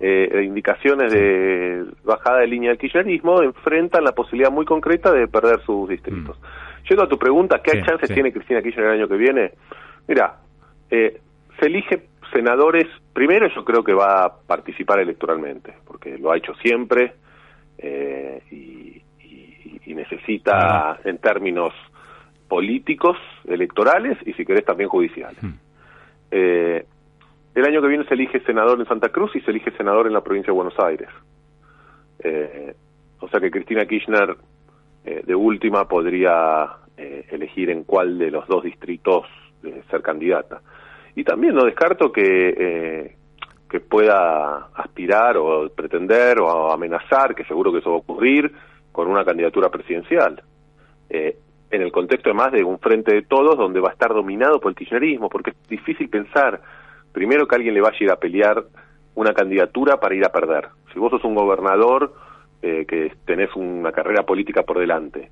eh, 0.00 0.42
indicaciones 0.44 1.12
de 1.12 1.84
bajada 2.04 2.40
de 2.40 2.46
línea 2.46 2.70
del 2.70 2.78
kirchnerismo 2.78 3.42
enfrentan 3.42 4.02
la 4.02 4.12
posibilidad 4.12 4.50
muy 4.50 4.64
concreta 4.64 5.12
de 5.12 5.28
perder 5.28 5.60
sus 5.66 5.88
distritos. 5.88 6.38
Mm. 6.38 6.88
Yendo 6.88 7.04
a 7.04 7.08
tu 7.08 7.18
pregunta, 7.18 7.60
¿qué 7.62 7.82
chances 7.82 8.12
tiene 8.12 8.32
Cristina 8.32 8.62
Kirchner 8.62 8.86
el 8.86 8.92
año 8.92 9.08
que 9.08 9.16
viene? 9.16 9.52
Mira, 10.08 10.36
eh, 10.90 11.20
se 11.58 11.66
elige 11.66 12.02
senadores, 12.32 12.86
primero 13.12 13.48
yo 13.54 13.64
creo 13.64 13.84
que 13.84 13.92
va 13.92 14.24
a 14.24 14.32
participar 14.34 15.00
electoralmente, 15.00 15.74
porque 15.86 16.16
lo 16.18 16.32
ha 16.32 16.36
hecho 16.36 16.54
siempre 16.54 17.12
eh, 17.78 18.42
y, 18.50 19.02
necesita 19.86 21.00
en 21.04 21.18
términos 21.18 21.74
políticos, 22.50 23.16
electorales 23.46 24.18
y 24.26 24.32
si 24.32 24.44
querés 24.44 24.64
también 24.64 24.90
judiciales. 24.90 25.40
Mm. 25.40 25.54
Eh, 26.32 26.84
el 27.54 27.64
año 27.64 27.80
que 27.80 27.86
viene 27.86 28.04
se 28.04 28.14
elige 28.14 28.40
senador 28.40 28.80
en 28.80 28.86
Santa 28.86 29.10
Cruz 29.10 29.36
y 29.36 29.40
se 29.40 29.52
elige 29.52 29.70
senador 29.70 30.08
en 30.08 30.12
la 30.12 30.20
provincia 30.20 30.48
de 30.48 30.56
Buenos 30.56 30.78
Aires. 30.80 31.08
Eh, 32.18 32.74
o 33.20 33.28
sea 33.28 33.38
que 33.38 33.52
Cristina 33.52 33.86
Kirchner, 33.86 34.36
eh, 35.04 35.22
de 35.24 35.34
última, 35.34 35.86
podría 35.86 36.76
elegir 37.30 37.70
en 37.70 37.84
cuál 37.84 38.18
de 38.18 38.30
los 38.30 38.46
dos 38.46 38.62
distritos 38.62 39.24
ser 39.90 40.02
candidata. 40.02 40.60
Y 41.14 41.24
también 41.24 41.54
no 41.54 41.64
descarto 41.64 42.12
que, 42.12 43.16
que 43.70 43.80
pueda 43.80 44.68
aspirar 44.74 45.38
o 45.38 45.70
pretender 45.70 46.40
o 46.40 46.70
amenazar, 46.70 47.34
que 47.34 47.44
seguro 47.44 47.72
que 47.72 47.78
eso 47.78 47.88
va 47.88 47.96
a 47.96 48.00
ocurrir, 48.00 48.52
con 48.92 49.08
una 49.08 49.24
candidatura 49.24 49.70
presidencial. 49.70 50.42
En 51.70 51.82
el 51.82 51.92
contexto 51.92 52.30
además 52.30 52.52
de 52.52 52.64
un 52.64 52.78
frente 52.78 53.14
de 53.14 53.22
todos 53.22 53.56
donde 53.56 53.80
va 53.80 53.90
a 53.90 53.92
estar 53.92 54.12
dominado 54.12 54.60
por 54.60 54.70
el 54.70 54.76
kirchnerismo, 54.76 55.28
porque 55.28 55.50
es 55.50 55.68
difícil 55.68 56.08
pensar 56.08 56.60
primero 57.12 57.46
que 57.46 57.56
alguien 57.56 57.74
le 57.74 57.80
vaya 57.80 57.96
a 57.98 58.04
ir 58.04 58.10
a 58.10 58.16
pelear 58.16 58.64
una 59.14 59.34
candidatura 59.34 59.98
para 59.98 60.14
ir 60.14 60.24
a 60.24 60.32
perder. 60.32 60.68
Si 60.92 60.98
vos 60.98 61.10
sos 61.10 61.24
un 61.24 61.34
gobernador 61.34 62.14
eh, 62.62 62.84
que 62.86 63.12
tenés 63.24 63.54
una 63.54 63.92
carrera 63.92 64.24
política 64.24 64.62
por 64.62 64.78
delante, 64.78 65.30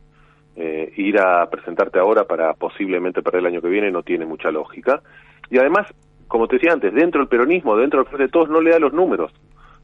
eh, 0.57 0.93
ir 0.97 1.19
a 1.21 1.49
presentarte 1.49 1.99
ahora 1.99 2.25
para 2.25 2.53
posiblemente 2.55 3.23
perder 3.23 3.41
el 3.41 3.47
año 3.47 3.63
que 3.63 3.69
viene 3.69 3.91
no 3.91 4.03
tiene 4.03 4.27
mucha 4.27 4.51
lógica. 4.51 5.03
y 5.51 5.59
además, 5.59 5.87
como 6.27 6.47
te 6.47 6.57
decía 6.57 6.73
antes, 6.73 6.93
dentro 6.93 7.21
del 7.21 7.29
peronismo, 7.29 7.77
dentro 7.77 8.01
del 8.01 8.09
Frente 8.09 8.25
de 8.25 8.29
Todos, 8.31 8.51
no 8.51 8.61
le 8.61 8.71
da 8.71 8.79
los 8.79 8.93
números. 8.93 9.33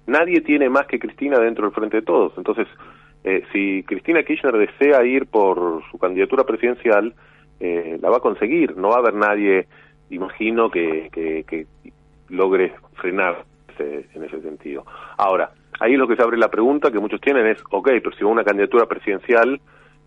Nadie 0.06 0.42
tiene 0.42 0.68
más 0.68 0.86
que 0.86 0.98
Cristina 0.98 1.38
dentro 1.38 1.64
del 1.64 1.74
Frente 1.74 1.98
de 1.98 2.02
Todos. 2.02 2.34
Entonces, 2.36 2.66
eh, 3.24 3.42
si 3.52 3.82
Cristina 3.84 4.22
Kirchner 4.22 4.56
desea 4.56 5.02
ir 5.04 5.26
por 5.26 5.82
su 5.90 5.98
candidatura 5.98 6.44
presidencial, 6.44 7.14
eh, 7.58 7.98
la 8.00 8.10
va 8.10 8.18
a 8.18 8.20
conseguir. 8.20 8.76
No 8.76 8.90
va 8.90 8.96
a 8.96 8.98
haber 8.98 9.14
nadie, 9.14 9.66
imagino, 10.10 10.70
que, 10.70 11.08
que, 11.10 11.66
logre 12.28 12.72
frenar 12.94 13.44
en 13.78 14.24
ese 14.24 14.40
sentido. 14.40 14.84
Ahora, 15.16 15.50
ahí 15.80 15.96
lo 15.96 16.06
que 16.06 16.16
se 16.16 16.22
abre 16.22 16.36
la 16.36 16.50
pregunta 16.50 16.90
que 16.90 17.00
muchos 17.00 17.20
tienen 17.20 17.46
es, 17.46 17.58
ok, 17.70 17.88
pero 18.02 18.12
si 18.12 18.24
va 18.24 18.30
una 18.30 18.44
candidatura 18.44 18.86
presidencial 18.86 19.60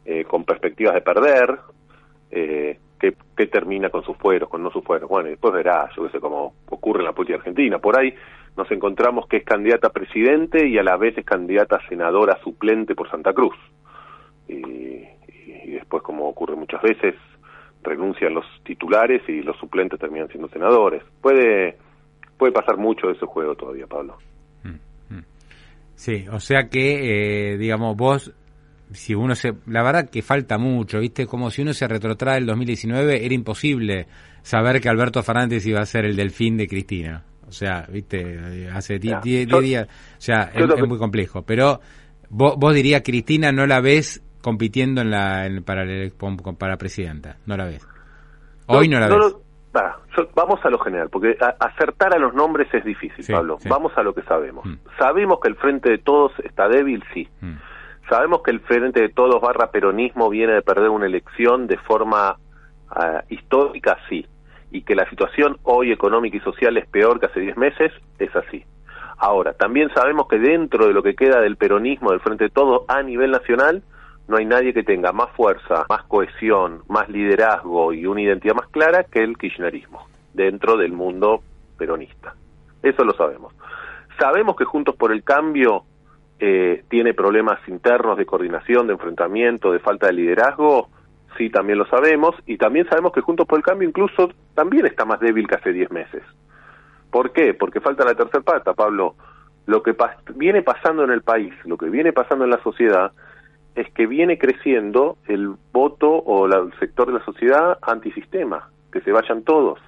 eh, 0.06 0.24
con 0.24 0.44
perspectivas 0.44 0.94
de 0.94 1.02
perder, 1.02 1.58
eh, 2.32 2.80
¿qué, 3.00 3.48
termina 3.48 3.90
con 3.90 4.04
sus 4.04 4.18
fueros, 4.18 4.50
con 4.50 4.64
no 4.64 4.72
sus 4.72 4.84
fueros? 4.84 5.10
Bueno, 5.10 5.30
después 5.30 5.54
verá, 5.54 5.90
yo 5.96 6.04
qué 6.04 6.12
sé, 6.12 6.20
cómo 6.20 6.54
ocurre 6.70 7.00
en 7.00 7.06
la 7.06 7.14
política 7.14 7.38
argentina. 7.40 7.80
Por 7.80 7.98
ahí 7.98 8.14
nos 8.58 8.70
encontramos 8.72 9.28
que 9.28 9.38
es 9.38 9.46
candidata 9.46 9.88
a 9.88 9.92
presidente 9.92 10.68
y 10.68 10.78
a 10.80 10.84
la 10.84 10.98
vez 10.98 11.18
es 11.18 11.26
candidata 11.26 11.78
a 11.78 11.88
senadora 11.88 12.40
suplente 12.44 12.96
por 12.96 13.10
Santa 13.10 13.32
Cruz. 13.32 13.56
Y, 14.48 15.06
después, 15.72 16.02
como 16.02 16.28
ocurre 16.28 16.56
muchas 16.56 16.82
veces, 16.82 17.16
renuncian 17.84 18.34
los 18.34 18.46
titulares 18.64 19.22
y 19.30 19.42
los 19.44 19.56
suplentes 19.58 20.00
terminan 20.00 20.28
siendo 20.30 20.50
senadores. 20.50 21.04
Puede, 21.22 21.78
puede 22.38 22.52
pasar 22.52 22.78
mucho 22.78 23.08
de 23.08 23.14
ese 23.14 23.28
juego 23.28 23.56
todavía, 23.56 23.86
Pablo. 23.86 24.18
Mm, 24.64 25.16
mm. 25.16 25.24
Sí, 25.94 26.26
o 26.32 26.40
sea 26.40 26.68
que, 26.70 27.52
eh, 27.54 27.58
digamos, 27.58 27.96
vos, 27.96 28.34
si 28.92 29.14
uno 29.14 29.36
se, 29.36 29.54
la 29.68 29.84
verdad 29.84 30.10
que 30.10 30.24
falta 30.24 30.58
mucho, 30.58 31.00
¿viste? 31.00 31.28
Como 31.28 31.52
si 31.52 31.62
uno 31.62 31.74
se 31.74 31.88
retrotrae 31.88 32.40
el 32.40 32.48
2019, 32.48 33.24
era 33.24 33.36
imposible 33.36 34.08
saber 34.42 34.82
que 34.82 34.90
Alberto 34.90 35.22
Fernández 35.22 35.66
iba 35.68 35.82
a 35.82 35.86
ser 35.86 36.06
el 36.06 36.16
delfín 36.16 36.58
de 36.58 36.68
Cristina. 36.68 37.24
O 37.48 37.52
sea, 37.52 37.86
viste, 37.90 38.68
hace 38.74 39.00
10 39.00 39.22
días, 39.22 39.88
o 39.88 40.22
sea, 40.22 40.52
es, 40.54 40.88
muy 40.88 40.98
complejo. 40.98 41.44
Pero 41.44 41.80
vos, 42.30 42.56
vos 42.58 42.74
dirías, 42.74 43.02
Cristina, 43.04 43.52
no 43.52 43.66
la 43.66 43.80
ves 43.80 44.22
compitiendo 44.42 45.02
en 45.02 45.12
la 45.12 45.50
para, 45.66 45.86
para 46.58 46.78
presidenta, 46.78 47.38
no 47.46 47.56
la 47.56 47.66
ves. 47.66 47.88
Hoy 48.68 48.90
no, 48.90 49.00
la 49.00 49.08
ves. 49.08 49.36
vamos 50.36 50.60
a 50.64 50.70
lo 50.70 50.80
general, 50.80 51.10
porque 51.10 51.38
acertar 51.60 52.14
a 52.14 52.20
los 52.20 52.34
nombres 52.34 52.68
es 52.74 52.84
difícil, 52.84 53.26
Pablo. 53.34 53.58
Vamos 53.70 53.94
a 53.96 54.04
lo 54.04 54.14
que 54.14 54.24
sabemos. 54.24 54.66
Mm. 54.66 54.76
Sabemos 55.00 55.40
que 55.42 55.48
el 55.48 55.56
Frente 55.56 55.90
de 55.90 55.98
Todos 56.00 56.34
está 56.44 56.68
débil, 56.68 57.02
sí. 57.14 57.30
Mm. 57.40 57.56
Sabemos 58.10 58.42
que 58.44 58.52
el 58.52 58.60
Frente 58.60 59.02
de 59.02 59.10
Todos 59.10 59.42
barra 59.42 59.72
peronismo 59.72 60.30
viene 60.30 60.54
de 60.54 60.62
perder 60.62 60.90
una 60.90 61.06
elección 61.06 61.68
de 61.68 61.78
forma 61.78 62.38
ah, 62.90 63.24
histórica, 63.30 63.98
sí 64.10 64.26
y 64.72 64.82
que 64.82 64.96
la 64.96 65.10
situación 65.10 65.58
hoy 65.64 65.92
económica 65.92 66.38
y 66.38 66.42
social 66.42 66.78
es 66.78 66.88
peor 66.88 67.20
que 67.20 67.28
hace 67.28 67.40
10 67.40 67.58
meses, 67.58 67.92
es 68.20 68.36
así. 68.36 68.64
Ahora, 69.18 69.54
también 69.54 69.90
sabemos 69.94 70.28
que 70.28 70.38
dentro 70.38 70.88
de 70.88 70.94
lo 70.94 71.02
que 71.02 71.16
queda 71.16 71.42
del 71.42 71.58
peronismo, 71.58 72.12
del 72.12 72.20
Frente 72.20 72.46
de 72.46 72.50
Todo 72.50 72.86
a 72.88 73.02
nivel 73.02 73.32
nacional, 73.32 73.82
no 74.28 74.38
hay 74.38 74.46
nadie 74.46 74.74
que 74.74 74.84
tenga 74.84 75.12
más 75.12 75.30
fuerza, 75.32 75.86
más 75.90 76.04
cohesión, 76.04 76.84
más 76.88 77.10
liderazgo 77.10 77.94
y 77.94 78.06
una 78.06 78.22
identidad 78.22 78.56
más 78.56 78.68
clara 78.68 79.06
que 79.06 79.24
el 79.24 79.38
kirchnerismo, 79.38 80.08
dentro 80.34 80.78
del 80.78 80.92
mundo 80.92 81.42
peronista. 81.78 82.36
Eso 82.84 83.04
lo 83.04 83.14
sabemos. 83.14 83.54
Sabemos 84.20 84.56
que 84.56 84.66
Juntos 84.66 84.96
por 84.96 85.12
el 85.12 85.24
Cambio 85.24 85.84
eh, 86.40 86.84
tiene 86.90 87.14
problemas 87.14 87.60
internos 87.68 88.18
de 88.18 88.26
coordinación, 88.26 88.88
de 88.88 88.94
enfrentamiento, 88.94 89.72
de 89.72 89.80
falta 89.80 90.08
de 90.08 90.14
liderazgo, 90.14 90.90
sí 91.38 91.50
también 91.50 91.80
lo 91.80 91.86
sabemos, 91.88 92.36
y 92.46 92.58
también 92.58 92.88
sabemos 92.88 93.12
que 93.12 93.22
Juntos 93.22 93.48
por 93.48 93.60
el 93.60 93.64
Cambio 93.64 93.88
incluso 93.88 94.30
también 94.56 94.86
está 94.86 95.06
más 95.06 95.20
débil 95.20 95.48
que 95.48 95.56
hace 95.56 95.74
10 95.74 95.92
meses. 95.92 96.24
¿Por 97.12 97.32
qué? 97.32 97.54
Porque 97.54 97.80
falta 97.80 98.06
la 98.06 98.16
tercera 98.16 98.44
pata, 98.44 98.74
Pablo. 98.74 99.16
Lo 99.66 99.84
que 99.84 99.96
viene 100.36 100.62
pasando 100.62 101.04
en 101.04 101.12
el 101.12 101.22
país, 101.22 101.54
lo 101.66 101.78
que 101.78 101.90
viene 101.90 102.14
pasando 102.14 102.46
en 102.46 102.52
la 102.52 102.62
sociedad, 102.64 103.12
es 103.76 103.90
que 103.92 104.08
viene 104.08 104.38
creciendo 104.38 105.18
el 105.28 105.56
voto 105.72 106.10
o 106.10 106.48
el 106.48 106.74
sector 106.80 107.08
de 107.08 107.20
la 107.20 107.26
sociedad 107.26 107.78
antisistema, 107.82 108.70
que 108.92 109.02
se 109.02 109.12
vayan 109.12 109.44
todos. 109.44 109.80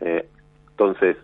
Eh, 0.00 0.28
entonces, 0.70 1.16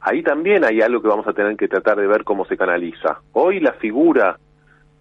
ahí 0.00 0.22
también 0.22 0.64
hay 0.64 0.82
algo 0.82 1.02
que 1.02 1.08
vamos 1.08 1.26
a 1.26 1.32
tener 1.32 1.56
que 1.56 1.68
tratar 1.68 1.98
de 1.98 2.06
ver 2.06 2.22
cómo 2.22 2.44
se 2.44 2.56
canaliza. 2.56 3.20
Hoy 3.32 3.60
la 3.60 3.72
figura 3.72 4.38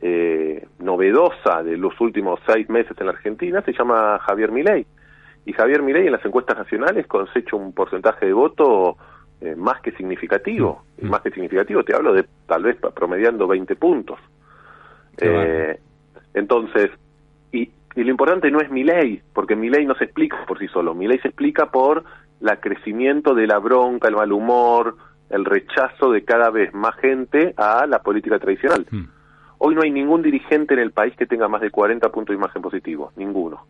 eh, 0.01 0.65
novedosa 0.79 1.61
de 1.63 1.77
los 1.77 1.99
últimos 1.99 2.39
seis 2.47 2.69
meses 2.69 2.95
en 2.99 3.07
la 3.07 3.11
Argentina 3.11 3.61
se 3.61 3.73
llama 3.73 4.19
Javier 4.19 4.51
Milei. 4.51 4.85
Y 5.45 5.53
Javier 5.53 5.81
Milei 5.81 6.05
en 6.05 6.13
las 6.13 6.25
encuestas 6.25 6.57
nacionales 6.57 7.07
cosecha 7.07 7.55
un 7.55 7.73
porcentaje 7.73 8.27
de 8.27 8.33
voto 8.33 8.97
eh, 9.41 9.55
más 9.55 9.81
que 9.81 9.91
significativo. 9.91 10.83
Mm. 11.01 11.09
Más 11.09 11.21
que 11.21 11.31
significativo, 11.31 11.83
te 11.83 11.95
hablo 11.95 12.13
de 12.13 12.25
tal 12.45 12.63
vez 12.63 12.77
promediando 12.93 13.47
20 13.47 13.75
puntos. 13.75 14.19
Eh, 15.17 15.79
entonces, 16.33 16.91
y, 17.51 17.69
y, 17.95 18.03
lo 18.03 18.09
importante 18.09 18.49
no 18.51 18.61
es 18.61 18.69
Milei, 18.69 19.21
porque 19.33 19.55
Milei 19.55 19.85
no 19.85 19.95
se 19.95 20.05
explica 20.05 20.45
por 20.47 20.59
sí 20.59 20.67
solo. 20.67 20.93
Milei 20.93 21.19
se 21.19 21.27
explica 21.29 21.71
por 21.71 22.05
el 22.39 22.59
crecimiento 22.59 23.33
de 23.33 23.47
la 23.47 23.59
bronca, 23.59 24.07
el 24.07 24.15
mal 24.15 24.31
humor, 24.31 24.95
el 25.29 25.45
rechazo 25.45 26.11
de 26.11 26.23
cada 26.23 26.49
vez 26.49 26.73
más 26.73 26.95
gente 26.95 27.53
a 27.57 27.85
la 27.85 27.99
política 27.99 28.39
tradicional. 28.39 28.85
Mm. 28.89 29.18
Hoy 29.59 29.75
no 29.75 29.81
hay 29.81 29.91
ningún 29.91 30.21
dirigente 30.21 30.73
en 30.73 30.79
el 30.79 30.91
país 30.91 31.15
que 31.15 31.25
tenga 31.25 31.47
más 31.47 31.61
de 31.61 31.69
40 31.69 32.09
puntos 32.09 32.33
de 32.33 32.37
imagen 32.37 32.61
positivo, 32.61 33.11
ninguno. 33.15 33.65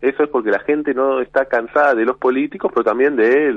Eso 0.00 0.22
es 0.22 0.30
porque 0.30 0.50
la 0.50 0.60
gente 0.60 0.94
no 0.94 1.20
está 1.20 1.44
cansada 1.46 1.94
de 1.94 2.04
los 2.04 2.16
políticos, 2.16 2.70
pero 2.72 2.84
también 2.84 3.16
de, 3.16 3.52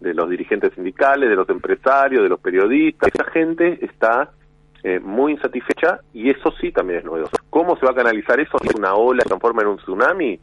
de 0.00 0.14
los 0.14 0.30
dirigentes 0.30 0.72
sindicales, 0.74 1.28
de 1.28 1.36
los 1.36 1.48
empresarios, 1.48 2.22
de 2.22 2.28
los 2.28 2.40
periodistas. 2.40 3.10
Esa 3.12 3.30
gente 3.30 3.84
está 3.84 4.30
eh, 4.82 4.98
muy 4.98 5.32
insatisfecha 5.32 6.00
y 6.14 6.30
eso 6.30 6.52
sí 6.60 6.72
también 6.72 7.00
es 7.00 7.04
novedoso. 7.04 7.36
¿Cómo 7.50 7.76
se 7.76 7.84
va 7.84 7.92
a 7.92 7.96
canalizar 7.96 8.40
eso? 8.40 8.56
¿Es 8.62 8.74
una 8.74 8.94
ola 8.94 9.22
se 9.22 9.28
transforma 9.28 9.62
en 9.62 9.68
un 9.68 9.76
tsunami? 9.76 10.40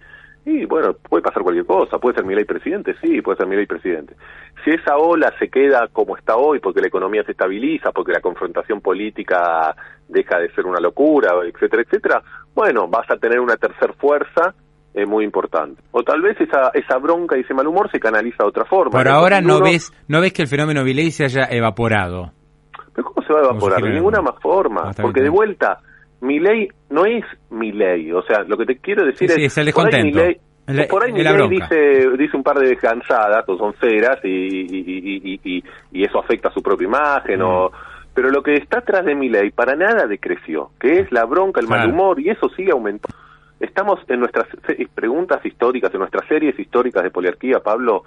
Y 0.49 0.65
bueno, 0.65 0.93
puede 0.93 1.21
pasar 1.21 1.43
cualquier 1.43 1.65
cosa, 1.65 1.99
puede 1.99 2.15
ser 2.15 2.23
mi 2.23 2.33
ley 2.33 2.45
presidente, 2.45 2.95
sí, 3.01 3.21
puede 3.21 3.35
ser 3.35 3.47
mi 3.47 3.57
ley 3.57 3.65
presidente. 3.65 4.15
Si 4.63 4.71
esa 4.71 4.95
ola 4.95 5.33
se 5.37 5.49
queda 5.49 5.89
como 5.91 6.15
está 6.15 6.37
hoy, 6.37 6.59
porque 6.61 6.79
la 6.79 6.87
economía 6.87 7.21
se 7.25 7.33
estabiliza, 7.33 7.91
porque 7.91 8.13
la 8.13 8.21
confrontación 8.21 8.79
política 8.79 9.75
deja 10.07 10.39
de 10.39 10.49
ser 10.53 10.65
una 10.65 10.79
locura, 10.79 11.33
etcétera, 11.45 11.83
etcétera, 11.83 12.23
bueno, 12.55 12.87
vas 12.87 13.11
a 13.11 13.17
tener 13.17 13.41
una 13.41 13.57
tercera 13.57 13.91
fuerza 13.99 14.53
eh, 14.93 15.05
muy 15.05 15.25
importante. 15.25 15.81
O 15.91 16.01
tal 16.03 16.21
vez 16.21 16.39
esa, 16.39 16.71
esa 16.73 16.97
bronca 16.97 17.37
y 17.37 17.41
ese 17.41 17.53
mal 17.53 17.67
humor 17.67 17.91
se 17.91 17.99
canaliza 17.99 18.45
de 18.45 18.47
otra 18.47 18.63
forma. 18.63 18.91
Por 18.91 19.09
ahora 19.09 19.41
no 19.41 19.59
ves 19.59 19.91
no 20.07 20.21
ves 20.21 20.31
que 20.31 20.43
el 20.43 20.47
fenómeno 20.47 20.85
Viley 20.85 21.11
se 21.11 21.25
haya 21.25 21.49
evaporado. 21.49 22.31
¿Pero 22.95 23.05
cómo 23.05 23.27
se 23.27 23.33
va 23.33 23.41
a 23.41 23.43
evaporar? 23.43 23.81
De 23.81 23.89
ninguna 23.89 24.21
más 24.21 24.41
forma. 24.41 24.91
porque 25.01 25.21
de 25.21 25.29
vuelta, 25.29 25.81
mi 26.21 26.39
ley 26.39 26.67
no 26.89 27.05
es 27.05 27.23
mi 27.49 27.71
ley, 27.71 28.11
o 28.11 28.21
sea, 28.23 28.43
lo 28.43 28.57
que 28.57 28.65
te 28.65 28.77
quiero 28.77 29.05
decir 29.05 29.31
es... 29.31 29.57
el 29.57 29.65
descontento. 29.65 30.19
Por 30.89 31.03
ahí 31.03 31.13
mi 31.13 31.23
ley 31.23 31.49
dice, 31.49 32.09
dice 32.17 32.35
un 32.35 32.43
par 32.43 32.57
de 32.59 32.75
cansadas, 32.75 33.47
o 33.47 33.57
son 33.57 33.73
ceras, 33.79 34.19
y, 34.23 34.29
y, 34.29 35.39
y, 35.43 35.63
y, 35.91 36.03
eso 36.03 36.19
afecta 36.19 36.49
a 36.49 36.53
su 36.53 36.61
propia 36.61 36.87
imagen, 36.87 37.41
o, 37.41 37.69
mm. 37.69 37.73
pero 38.13 38.29
lo 38.29 38.43
que 38.43 38.55
está 38.55 38.79
atrás 38.79 39.05
de 39.05 39.15
mi 39.15 39.29
ley 39.29 39.51
para 39.51 39.75
nada 39.75 40.07
decreció, 40.07 40.71
que 40.79 40.99
es 40.99 41.11
la 41.11 41.23
bronca, 41.23 41.61
el 41.61 41.67
mal 41.67 41.89
humor, 41.89 42.19
y 42.19 42.29
eso 42.29 42.49
sigue 42.49 42.71
aumentando. 42.71 43.15
Estamos 43.59 43.99
en 44.09 44.19
nuestras 44.19 44.45
preguntas 44.93 45.43
históricas, 45.45 45.91
en 45.93 45.99
nuestras 45.99 46.27
series 46.27 46.59
históricas 46.59 47.01
de 47.01 47.11
poliarquía, 47.11 47.59
Pablo, 47.59 48.03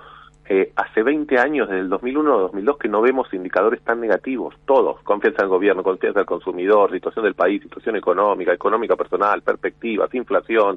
eh, 0.53 0.73
hace 0.75 1.05
20 1.05 1.39
años, 1.39 1.69
desde 1.69 1.83
el 1.83 1.89
2001 1.89 2.35
o 2.35 2.41
2002, 2.41 2.77
que 2.77 2.89
no 2.89 3.01
vemos 3.01 3.33
indicadores 3.33 3.81
tan 3.83 4.01
negativos, 4.01 4.53
todos, 4.65 5.01
confianza 5.03 5.43
en 5.43 5.45
el 5.45 5.51
gobierno, 5.51 5.85
confianza 5.85 6.19
del 6.19 6.27
consumidor, 6.27 6.91
situación 6.91 7.25
del 7.25 7.37
país, 7.37 7.63
situación 7.63 7.95
económica, 7.95 8.53
económica 8.53 8.97
personal, 8.97 9.43
perspectivas, 9.43 10.13
inflación, 10.13 10.77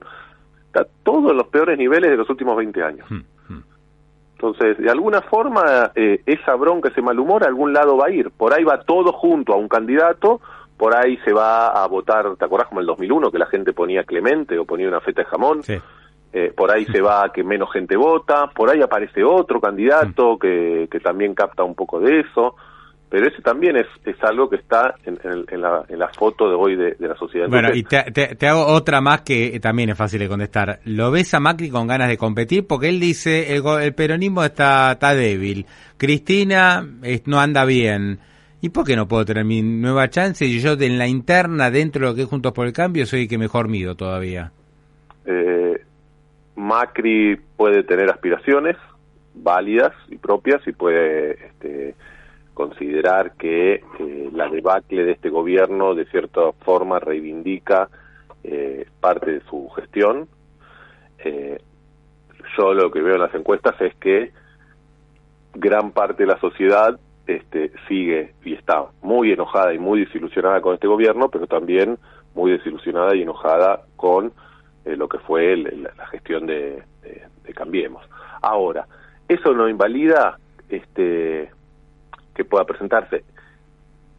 está 0.67 0.85
todo 1.01 1.31
en 1.31 1.37
los 1.37 1.47
peores 1.47 1.75
niveles 1.75 2.11
de 2.11 2.17
los 2.17 2.29
últimos 2.29 2.55
20 2.55 2.83
años. 2.83 3.09
Hmm, 3.09 3.21
hmm. 3.49 3.63
Entonces, 4.33 4.77
de 4.77 4.91
alguna 4.91 5.23
forma, 5.23 5.91
eh, 5.95 6.21
esa 6.27 6.53
bronca, 6.53 6.89
ese 6.89 7.01
mal 7.01 7.17
humor, 7.17 7.43
a 7.43 7.47
algún 7.47 7.73
lado 7.73 7.97
va 7.97 8.05
a 8.05 8.11
ir. 8.11 8.29
Por 8.29 8.53
ahí 8.53 8.63
va 8.63 8.81
todo 8.81 9.11
junto 9.11 9.53
a 9.53 9.55
un 9.55 9.67
candidato, 9.67 10.39
por 10.77 10.95
ahí 10.95 11.17
se 11.25 11.33
va 11.33 11.69
a 11.69 11.87
votar, 11.87 12.35
¿te 12.35 12.45
acordás 12.45 12.67
como 12.67 12.81
el 12.81 12.85
2001 12.85 13.31
que 13.31 13.39
la 13.39 13.47
gente 13.47 13.73
ponía 13.73 14.03
Clemente 14.03 14.55
o 14.59 14.65
ponía 14.65 14.87
una 14.87 15.01
feta 15.01 15.23
de 15.23 15.29
jamón? 15.29 15.63
Sí. 15.63 15.81
Eh, 16.35 16.51
por 16.55 16.71
ahí 16.71 16.85
se 16.85 16.99
va 16.99 17.25
a 17.25 17.29
que 17.31 17.43
menos 17.43 17.71
gente 17.71 17.95
vota, 17.95 18.47
por 18.47 18.67
ahí 18.71 18.81
aparece 18.81 19.23
otro 19.23 19.61
candidato 19.61 20.33
mm. 20.33 20.39
que, 20.39 20.87
que 20.89 20.99
también 20.99 21.35
capta 21.35 21.63
un 21.63 21.75
poco 21.75 21.99
de 21.99 22.21
eso, 22.21 22.55
pero 23.07 23.27
ese 23.27 23.43
también 23.43 23.75
es, 23.75 23.85
es 24.03 24.15
algo 24.23 24.49
que 24.49 24.55
está 24.55 24.95
en, 25.05 25.19
en, 25.23 25.61
la, 25.61 25.83
en 25.87 25.99
la, 25.99 26.07
foto 26.07 26.49
de 26.49 26.55
hoy 26.55 26.75
de, 26.75 26.95
la 27.07 27.15
sociedad. 27.15 27.47
Bueno, 27.47 27.69
y 27.71 27.83
te, 27.83 28.01
te, 28.11 28.47
hago 28.47 28.65
otra 28.65 28.99
más 28.99 29.21
que 29.21 29.59
también 29.59 29.91
es 29.91 29.95
fácil 29.95 30.21
de 30.21 30.27
contestar. 30.27 30.79
¿Lo 30.85 31.11
ves 31.11 31.31
a 31.35 31.39
Macri 31.39 31.69
con 31.69 31.85
ganas 31.85 32.07
de 32.07 32.17
competir? 32.17 32.65
Porque 32.65 32.89
él 32.89 32.99
dice, 32.99 33.55
el, 33.55 33.63
el 33.83 33.93
peronismo 33.93 34.43
está, 34.43 34.93
está 34.93 35.13
débil, 35.13 35.67
Cristina 35.97 36.83
no 37.25 37.39
anda 37.39 37.63
bien. 37.65 38.17
¿Y 38.59 38.69
por 38.69 38.85
qué 38.85 38.95
no 38.95 39.07
puedo 39.07 39.25
tener 39.25 39.45
mi 39.45 39.61
nueva 39.61 40.09
chance? 40.09 40.43
Y 40.45 40.59
yo 40.59 40.73
en 40.79 40.97
la 40.97 41.05
interna, 41.05 41.69
dentro 41.69 42.01
de 42.01 42.07
lo 42.07 42.15
que 42.15 42.23
es 42.23 42.27
Juntos 42.27 42.53
por 42.53 42.65
el 42.65 42.73
Cambio, 42.73 43.05
soy 43.05 43.23
el 43.23 43.27
que 43.27 43.37
mejor 43.37 43.67
mido 43.67 43.93
todavía. 43.93 44.51
Eh, 45.25 45.83
Macri 46.55 47.39
puede 47.57 47.83
tener 47.83 48.09
aspiraciones, 48.09 48.77
válidas 49.33 49.93
y 50.09 50.17
propias 50.17 50.65
y 50.67 50.71
puede 50.71 51.45
este, 51.47 51.95
considerar 52.53 53.33
que 53.33 53.83
eh, 53.99 54.29
la 54.31 54.47
debacle 54.49 55.03
de 55.03 55.13
este 55.13 55.29
gobierno 55.29 55.95
de 55.95 56.05
cierta 56.05 56.51
forma 56.63 56.99
reivindica 56.99 57.89
eh, 58.43 58.85
parte 58.99 59.31
de 59.31 59.41
su 59.49 59.69
gestión. 59.69 60.27
Eh, 61.19 61.59
yo 62.57 62.73
lo 62.73 62.91
que 62.91 63.01
veo 63.01 63.15
en 63.15 63.21
las 63.21 63.33
encuestas 63.33 63.79
es 63.81 63.95
que 63.95 64.31
gran 65.55 65.91
parte 65.91 66.23
de 66.23 66.27
la 66.27 66.39
sociedad 66.39 66.99
este, 67.25 67.71
sigue 67.87 68.33
y 68.43 68.53
está 68.53 68.85
muy 69.01 69.31
enojada 69.31 69.73
y 69.73 69.79
muy 69.79 70.01
desilusionada 70.01 70.61
con 70.61 70.75
este 70.75 70.87
gobierno, 70.87 71.29
pero 71.29 71.47
también 71.47 71.97
muy 72.35 72.51
desilusionada 72.51 73.15
y 73.15 73.21
enojada 73.21 73.85
con 73.95 74.33
eh, 74.85 74.95
lo 74.95 75.07
que 75.07 75.19
fue 75.19 75.55
la 75.55 76.07
gestión 76.07 76.45
de, 76.45 76.83
Cambiemos. 77.55 78.03
Ahora, 78.41 78.87
eso 79.27 79.53
no 79.53 79.69
invalida 79.69 80.39
este, 80.67 81.51
que 82.33 82.45
pueda 82.45 82.65
presentarse. 82.65 83.23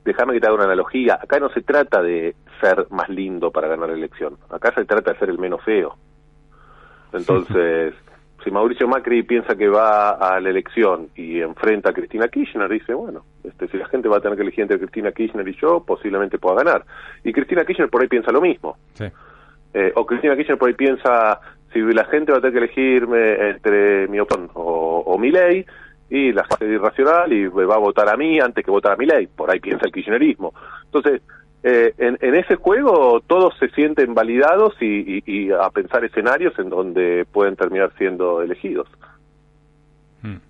Déjame 0.04 0.34
que 0.34 0.40
te 0.40 0.46
haga 0.46 0.54
una 0.54 0.64
analogía. 0.64 1.18
Acá 1.20 1.40
no 1.40 1.48
se 1.48 1.62
trata 1.62 2.00
de 2.00 2.36
ser 2.60 2.86
más 2.90 3.08
lindo 3.08 3.50
para 3.50 3.66
ganar 3.66 3.88
la 3.88 3.96
elección. 3.96 4.36
Acá 4.50 4.72
se 4.72 4.84
trata 4.84 5.12
de 5.12 5.18
ser 5.18 5.30
el 5.30 5.38
menos 5.38 5.64
feo. 5.64 5.96
Entonces, 7.12 7.94
si 8.44 8.50
Mauricio 8.50 8.86
Macri 8.86 9.22
piensa 9.22 9.56
que 9.56 9.68
va 9.68 10.10
a 10.10 10.38
la 10.38 10.50
elección 10.50 11.08
y 11.16 11.40
enfrenta 11.40 11.90
a 11.90 11.92
Cristina 11.92 12.28
Kirchner, 12.28 12.68
dice, 12.68 12.94
bueno, 12.94 13.24
este, 13.42 13.66
si 13.68 13.78
la 13.78 13.88
gente 13.88 14.08
va 14.08 14.18
a 14.18 14.20
tener 14.20 14.36
que 14.36 14.42
elegir 14.42 14.62
entre 14.62 14.78
Cristina 14.78 15.10
Kirchner 15.10 15.48
y 15.48 15.56
yo, 15.56 15.82
posiblemente 15.84 16.38
pueda 16.38 16.62
ganar. 16.62 16.84
Y 17.24 17.32
Cristina 17.32 17.64
Kirchner 17.64 17.88
por 17.88 18.02
ahí 18.02 18.08
piensa 18.08 18.30
lo 18.30 18.40
mismo. 18.40 18.76
Eh, 19.74 19.92
o 19.96 20.06
Cristina 20.06 20.36
Kirchner 20.36 20.56
por 20.56 20.68
ahí 20.68 20.74
piensa, 20.74 21.40
si 21.72 21.80
la 21.80 22.04
gente 22.04 22.30
va 22.30 22.38
a 22.38 22.40
tener 22.40 22.52
que 22.52 22.64
elegirme 22.64 23.50
entre 23.50 24.06
mi 24.06 24.20
opción 24.20 24.48
o, 24.54 25.18
mi 25.18 25.32
ley, 25.32 25.66
y 26.08 26.32
la 26.32 26.44
gente 26.44 26.66
es 26.66 26.72
irracional 26.72 27.32
y 27.32 27.46
va 27.48 27.74
a 27.74 27.78
votar 27.78 28.08
a 28.08 28.16
mí 28.16 28.38
antes 28.38 28.64
que 28.64 28.70
votar 28.70 28.92
a 28.92 28.96
mi 28.96 29.06
ley. 29.06 29.26
Por 29.26 29.50
ahí 29.50 29.58
piensa 29.58 29.86
el 29.86 29.92
kirchnerismo. 29.92 30.54
Entonces, 30.84 31.22
eh, 31.64 31.92
en, 31.98 32.34
ese 32.34 32.56
juego 32.56 33.20
todos 33.26 33.56
se 33.58 33.68
sienten 33.70 34.14
validados 34.14 34.74
y, 34.80 35.50
a 35.50 35.70
pensar 35.70 36.04
escenarios 36.04 36.56
en 36.58 36.68
donde 36.68 37.26
pueden 37.32 37.56
terminar 37.56 37.90
siendo 37.98 38.42
elegidos. 38.42 38.86
Mm, 40.22 40.28
mm. 40.28 40.40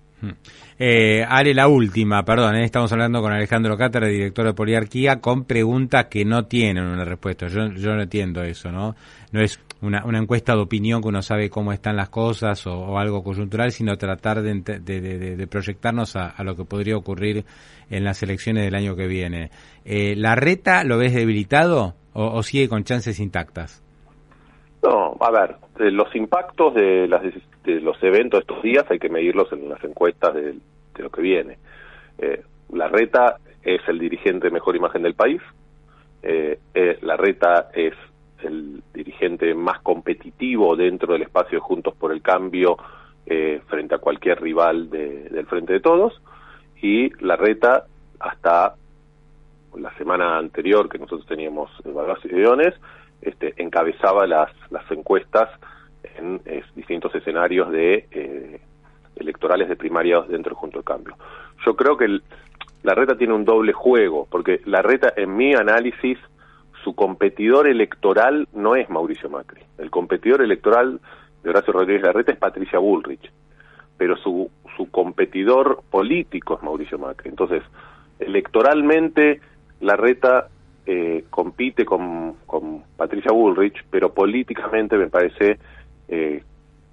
Eh, 0.77 1.23
Ale, 1.27 1.53
la 1.53 1.67
última, 1.67 2.23
perdón, 2.23 2.55
eh, 2.55 2.65
estamos 2.65 2.91
hablando 2.91 3.21
con 3.21 3.31
Alejandro 3.31 3.77
Cátar, 3.77 4.07
director 4.07 4.45
de 4.45 4.53
Poliarquía, 4.53 5.21
con 5.21 5.45
preguntas 5.45 6.05
que 6.05 6.25
no 6.25 6.45
tienen 6.45 6.85
una 6.85 7.05
respuesta. 7.05 7.47
Yo, 7.47 7.67
yo 7.71 7.95
no 7.95 8.01
entiendo 8.01 8.43
eso, 8.43 8.71
¿no? 8.71 8.95
No 9.31 9.41
es 9.41 9.59
una, 9.81 10.05
una 10.05 10.19
encuesta 10.19 10.53
de 10.53 10.61
opinión 10.61 11.01
que 11.01 11.07
uno 11.07 11.21
sabe 11.21 11.49
cómo 11.49 11.71
están 11.71 11.95
las 11.95 12.09
cosas 12.09 12.65
o, 12.67 12.97
algo 12.97 13.23
coyuntural, 13.23 13.71
sino 13.71 13.97
tratar 13.97 14.41
de, 14.41 14.53
de, 14.79 15.47
proyectarnos 15.47 16.15
a, 16.15 16.43
lo 16.43 16.55
que 16.55 16.65
podría 16.65 16.97
ocurrir 16.97 17.45
en 17.89 18.03
las 18.03 18.21
elecciones 18.23 18.63
del 18.63 18.75
año 18.75 18.95
que 18.95 19.07
viene. 19.07 19.51
Eh, 19.83 20.15
¿La 20.15 20.35
reta 20.35 20.83
lo 20.83 20.97
ves 20.97 21.13
debilitado 21.13 21.95
o, 22.13 22.41
sigue 22.43 22.69
con 22.69 22.83
chances 22.83 23.19
intactas? 23.19 23.83
No, 24.81 25.15
a 25.19 25.31
ver, 25.31 25.55
eh, 25.79 25.91
los 25.91 26.13
impactos 26.15 26.73
de, 26.73 27.07
las, 27.07 27.21
de 27.63 27.81
los 27.81 28.01
eventos 28.03 28.39
de 28.39 28.41
estos 28.41 28.63
días 28.63 28.85
hay 28.89 28.99
que 28.99 29.09
medirlos 29.09 29.51
en 29.51 29.69
las 29.69 29.83
encuestas 29.83 30.33
de, 30.33 30.55
lo 30.97 31.09
que 31.09 31.21
viene. 31.21 31.57
Eh, 32.17 32.43
la 32.71 32.87
reta 32.87 33.37
es 33.63 33.81
el 33.87 33.99
dirigente 33.99 34.47
de 34.47 34.53
mejor 34.53 34.75
imagen 34.75 35.03
del 35.03 35.15
país, 35.15 35.41
la 37.01 37.17
reta 37.17 37.69
es 37.75 37.93
el 38.43 38.81
dirigente 38.93 39.53
más 39.53 39.79
competitivo 39.81 40.75
dentro 40.75 41.13
del 41.13 41.23
espacio 41.23 41.61
Juntos 41.61 41.95
por 41.95 42.11
el 42.11 42.21
Cambio 42.21 42.77
eh, 43.25 43.61
frente 43.67 43.95
a 43.95 43.99
cualquier 43.99 44.41
rival 44.41 44.89
del 44.89 45.45
Frente 45.47 45.73
de 45.73 45.79
Todos 45.79 46.21
y 46.81 47.09
la 47.23 47.35
reta 47.35 47.85
hasta 48.19 48.75
la 49.77 49.97
semana 49.97 50.37
anterior 50.37 50.87
que 50.87 50.99
nosotros 50.99 51.27
teníamos 51.27 51.71
evaluaciones 51.83 52.75
este, 53.25 53.53
encabezaba 53.57 54.27
las, 54.27 54.51
las 54.69 54.89
encuestas 54.91 55.49
en 56.17 56.41
distintos 56.75 57.13
escenarios 57.15 57.71
de 57.71 58.07
eh, 58.11 58.61
electorales 59.15 59.67
de 59.67 59.75
primarias 59.75 60.27
dentro 60.27 60.51
del 60.51 60.57
Junto 60.57 60.77
al 60.77 60.83
Cambio. 60.83 61.15
Yo 61.65 61.75
creo 61.75 61.97
que 61.97 62.19
la 62.83 62.93
reta 62.93 63.17
tiene 63.17 63.33
un 63.33 63.45
doble 63.45 63.73
juego, 63.73 64.27
porque 64.29 64.61
la 64.65 64.81
reta, 64.81 65.11
en 65.15 65.35
mi 65.35 65.53
análisis, 65.55 66.19
su 66.83 66.93
competidor 66.93 67.67
electoral 67.67 68.47
no 68.53 68.75
es 68.75 68.89
Mauricio 68.89 69.29
Macri. 69.29 69.61
El 69.79 69.89
competidor 69.89 70.41
electoral 70.43 70.99
de 71.43 71.49
Horacio 71.49 71.73
Rodríguez 71.73 72.03
Larreta 72.03 72.31
es 72.31 72.37
Patricia 72.37 72.77
Bullrich, 72.77 73.31
pero 73.97 74.15
su, 74.17 74.51
su 74.77 74.91
competidor 74.91 75.81
político 75.89 76.55
es 76.55 76.63
Mauricio 76.63 76.99
Macri. 76.99 77.29
Entonces, 77.29 77.63
electoralmente 78.19 79.41
Larreta 79.79 80.49
eh, 80.85 81.25
compite 81.29 81.85
con, 81.85 82.35
con, 82.45 82.83
Patricia 82.95 83.31
Bullrich, 83.31 83.83
pero 83.89 84.13
políticamente 84.13 84.97
me 84.97 85.07
parece 85.07 85.57
eh, 86.07 86.43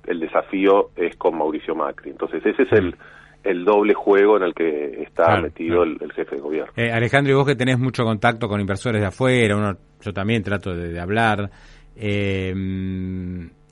el 0.06 0.20
desafío 0.20 0.90
es 0.96 1.16
con 1.16 1.38
Mauricio 1.38 1.74
Macri. 1.74 2.10
Entonces, 2.10 2.44
ese 2.44 2.62
es 2.62 2.72
el 2.72 2.96
el 3.44 3.64
doble 3.64 3.94
juego 3.94 4.36
en 4.36 4.44
el 4.44 4.54
que 4.54 5.02
está 5.02 5.40
metido 5.40 5.82
El, 5.82 6.12
jefe 6.12 6.36
de 6.36 6.40
gobierno. 6.40 6.72
Eh, 6.76 6.92
Alejandro, 6.92 7.32
y 7.32 7.36
vos 7.36 7.46
que 7.46 7.56
tenés 7.56 7.78
mucho 7.78 8.04
contacto 8.04 8.48
con 8.48 8.60
inversores 8.60 9.00
de 9.00 9.08
afuera, 9.08 9.56
uno, 9.56 9.76
yo 10.00 10.12
también 10.12 10.42
trato 10.42 10.74
de, 10.74 10.98
hablar, 11.00 11.50
eh, 11.96 12.54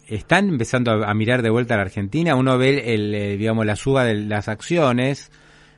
¿están 0.08 0.48
empezando 0.48 1.04
a, 1.04 1.14
mirar 1.14 1.42
de 1.42 1.50
vuelta 1.50 1.74
a 1.74 1.76
la 1.76 1.84
Argentina? 1.84 2.34
Uno 2.34 2.58
ve, 2.58 2.94
el, 2.94 3.14
eh, 3.14 3.36
digamos, 3.36 3.64
la 3.64 3.76
suba 3.76 4.04
de 4.04 4.14
las 4.14 4.48
acciones, 4.48 5.30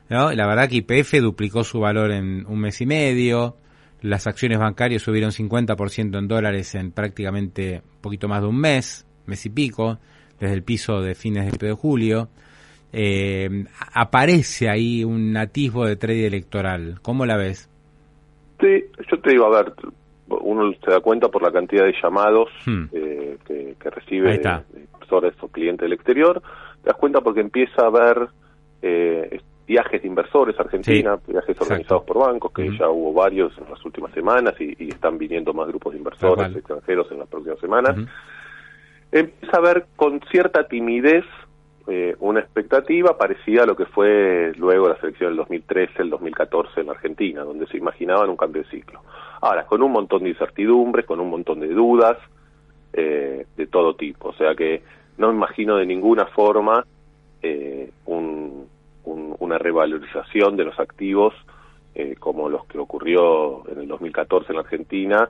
¿no? 0.09 0.31
La 0.31 0.47
verdad 0.47 0.69
que 0.69 0.77
IPF 0.77 1.19
duplicó 1.21 1.63
su 1.63 1.79
valor 1.79 2.11
en 2.11 2.45
un 2.47 2.59
mes 2.59 2.81
y 2.81 2.85
medio, 2.85 3.57
las 4.03 4.27
acciones 4.27 4.59
bancarias 4.59 5.01
subieron 5.01 5.31
50% 5.31 6.17
en 6.17 6.27
dólares 6.27 6.75
en 6.75 6.91
prácticamente 6.91 7.81
un 7.95 8.01
poquito 8.01 8.27
más 8.27 8.41
de 8.41 8.47
un 8.47 8.59
mes, 8.59 9.07
mes 9.25 9.45
y 9.45 9.49
pico, 9.49 9.97
desde 10.39 10.53
el 10.53 10.63
piso 10.63 11.01
de 11.01 11.15
fines 11.15 11.57
de 11.57 11.73
julio 11.73 12.29
eh, 12.95 13.65
aparece 13.93 14.69
ahí 14.69 15.03
un 15.03 15.35
atisbo 15.35 15.85
de 15.85 15.95
trade 15.95 16.27
electoral. 16.27 16.99
¿Cómo 17.01 17.25
la 17.25 17.37
ves? 17.37 17.67
Sí, 18.61 18.85
yo 19.11 19.19
te 19.19 19.31
digo, 19.31 19.45
a 19.47 19.63
ver, 19.63 19.73
uno 20.27 20.71
se 20.73 20.91
da 20.91 20.99
cuenta 20.99 21.27
por 21.27 21.41
la 21.41 21.51
cantidad 21.51 21.85
de 21.85 21.95
llamados 22.01 22.49
hmm. 22.67 22.83
eh, 22.93 23.37
que, 23.45 23.89
recibe 23.89 24.35
inversores 24.35 25.33
o 25.41 25.47
clientes 25.47 25.81
del 25.81 25.93
exterior, 25.93 26.41
te 26.83 26.89
das 26.89 26.97
cuenta 26.97 27.21
porque 27.21 27.41
empieza 27.41 27.81
a 27.81 27.87
haber 27.87 28.29
eh, 28.81 29.41
viajes 29.65 30.01
de 30.01 30.07
inversores 30.07 30.59
a 30.59 30.63
Argentina, 30.63 31.17
viajes 31.27 31.59
organizados 31.59 32.03
por 32.03 32.19
bancos, 32.19 32.51
que 32.51 32.77
ya 32.77 32.89
hubo 32.89 33.13
varios 33.13 33.57
en 33.57 33.69
las 33.69 33.83
últimas 33.85 34.11
semanas 34.13 34.53
y, 34.59 34.89
están 34.89 35.17
viniendo 35.17 35.53
más 35.53 35.67
grupos 35.67 35.93
de 35.93 35.99
inversores 35.99 36.55
extranjeros 36.55 37.11
en 37.11 37.19
las 37.19 37.27
próximas 37.27 37.59
semanas. 37.59 37.95
Empieza 39.11 39.57
a 39.57 39.61
ver 39.61 39.85
con 39.95 40.19
cierta 40.31 40.67
timidez 40.67 41.23
eh, 41.87 42.15
una 42.19 42.39
expectativa 42.39 43.17
parecida 43.17 43.63
a 43.63 43.65
lo 43.65 43.75
que 43.75 43.85
fue 43.85 44.53
luego 44.55 44.87
la 44.87 44.99
selección 44.99 45.31
del 45.31 45.37
2013, 45.37 46.01
el 46.01 46.09
2014 46.09 46.81
en 46.81 46.89
Argentina, 46.89 47.43
donde 47.43 47.67
se 47.67 47.77
imaginaban 47.77 48.29
un 48.29 48.37
cambio 48.37 48.63
de 48.63 48.69
ciclo. 48.69 49.01
Ahora, 49.41 49.65
con 49.65 49.83
un 49.83 49.91
montón 49.91 50.23
de 50.23 50.29
incertidumbres, 50.29 51.05
con 51.05 51.19
un 51.19 51.29
montón 51.29 51.59
de 51.59 51.67
dudas 51.67 52.17
eh, 52.93 53.45
de 53.57 53.67
todo 53.67 53.95
tipo. 53.95 54.29
O 54.29 54.33
sea 54.33 54.55
que 54.55 54.81
no 55.17 55.31
imagino 55.31 55.75
de 55.77 55.85
ninguna 55.85 56.25
forma 56.27 56.85
eh, 57.41 57.91
una 59.05 59.57
revalorización 59.57 60.55
de 60.55 60.65
los 60.65 60.79
activos 60.79 61.33
como 62.19 62.49
los 62.49 62.65
que 62.65 62.79
ocurrió 62.79 63.67
en 63.69 63.81
el 63.81 63.87
2014 63.87 64.51
en 64.51 64.59
Argentina, 64.59 65.29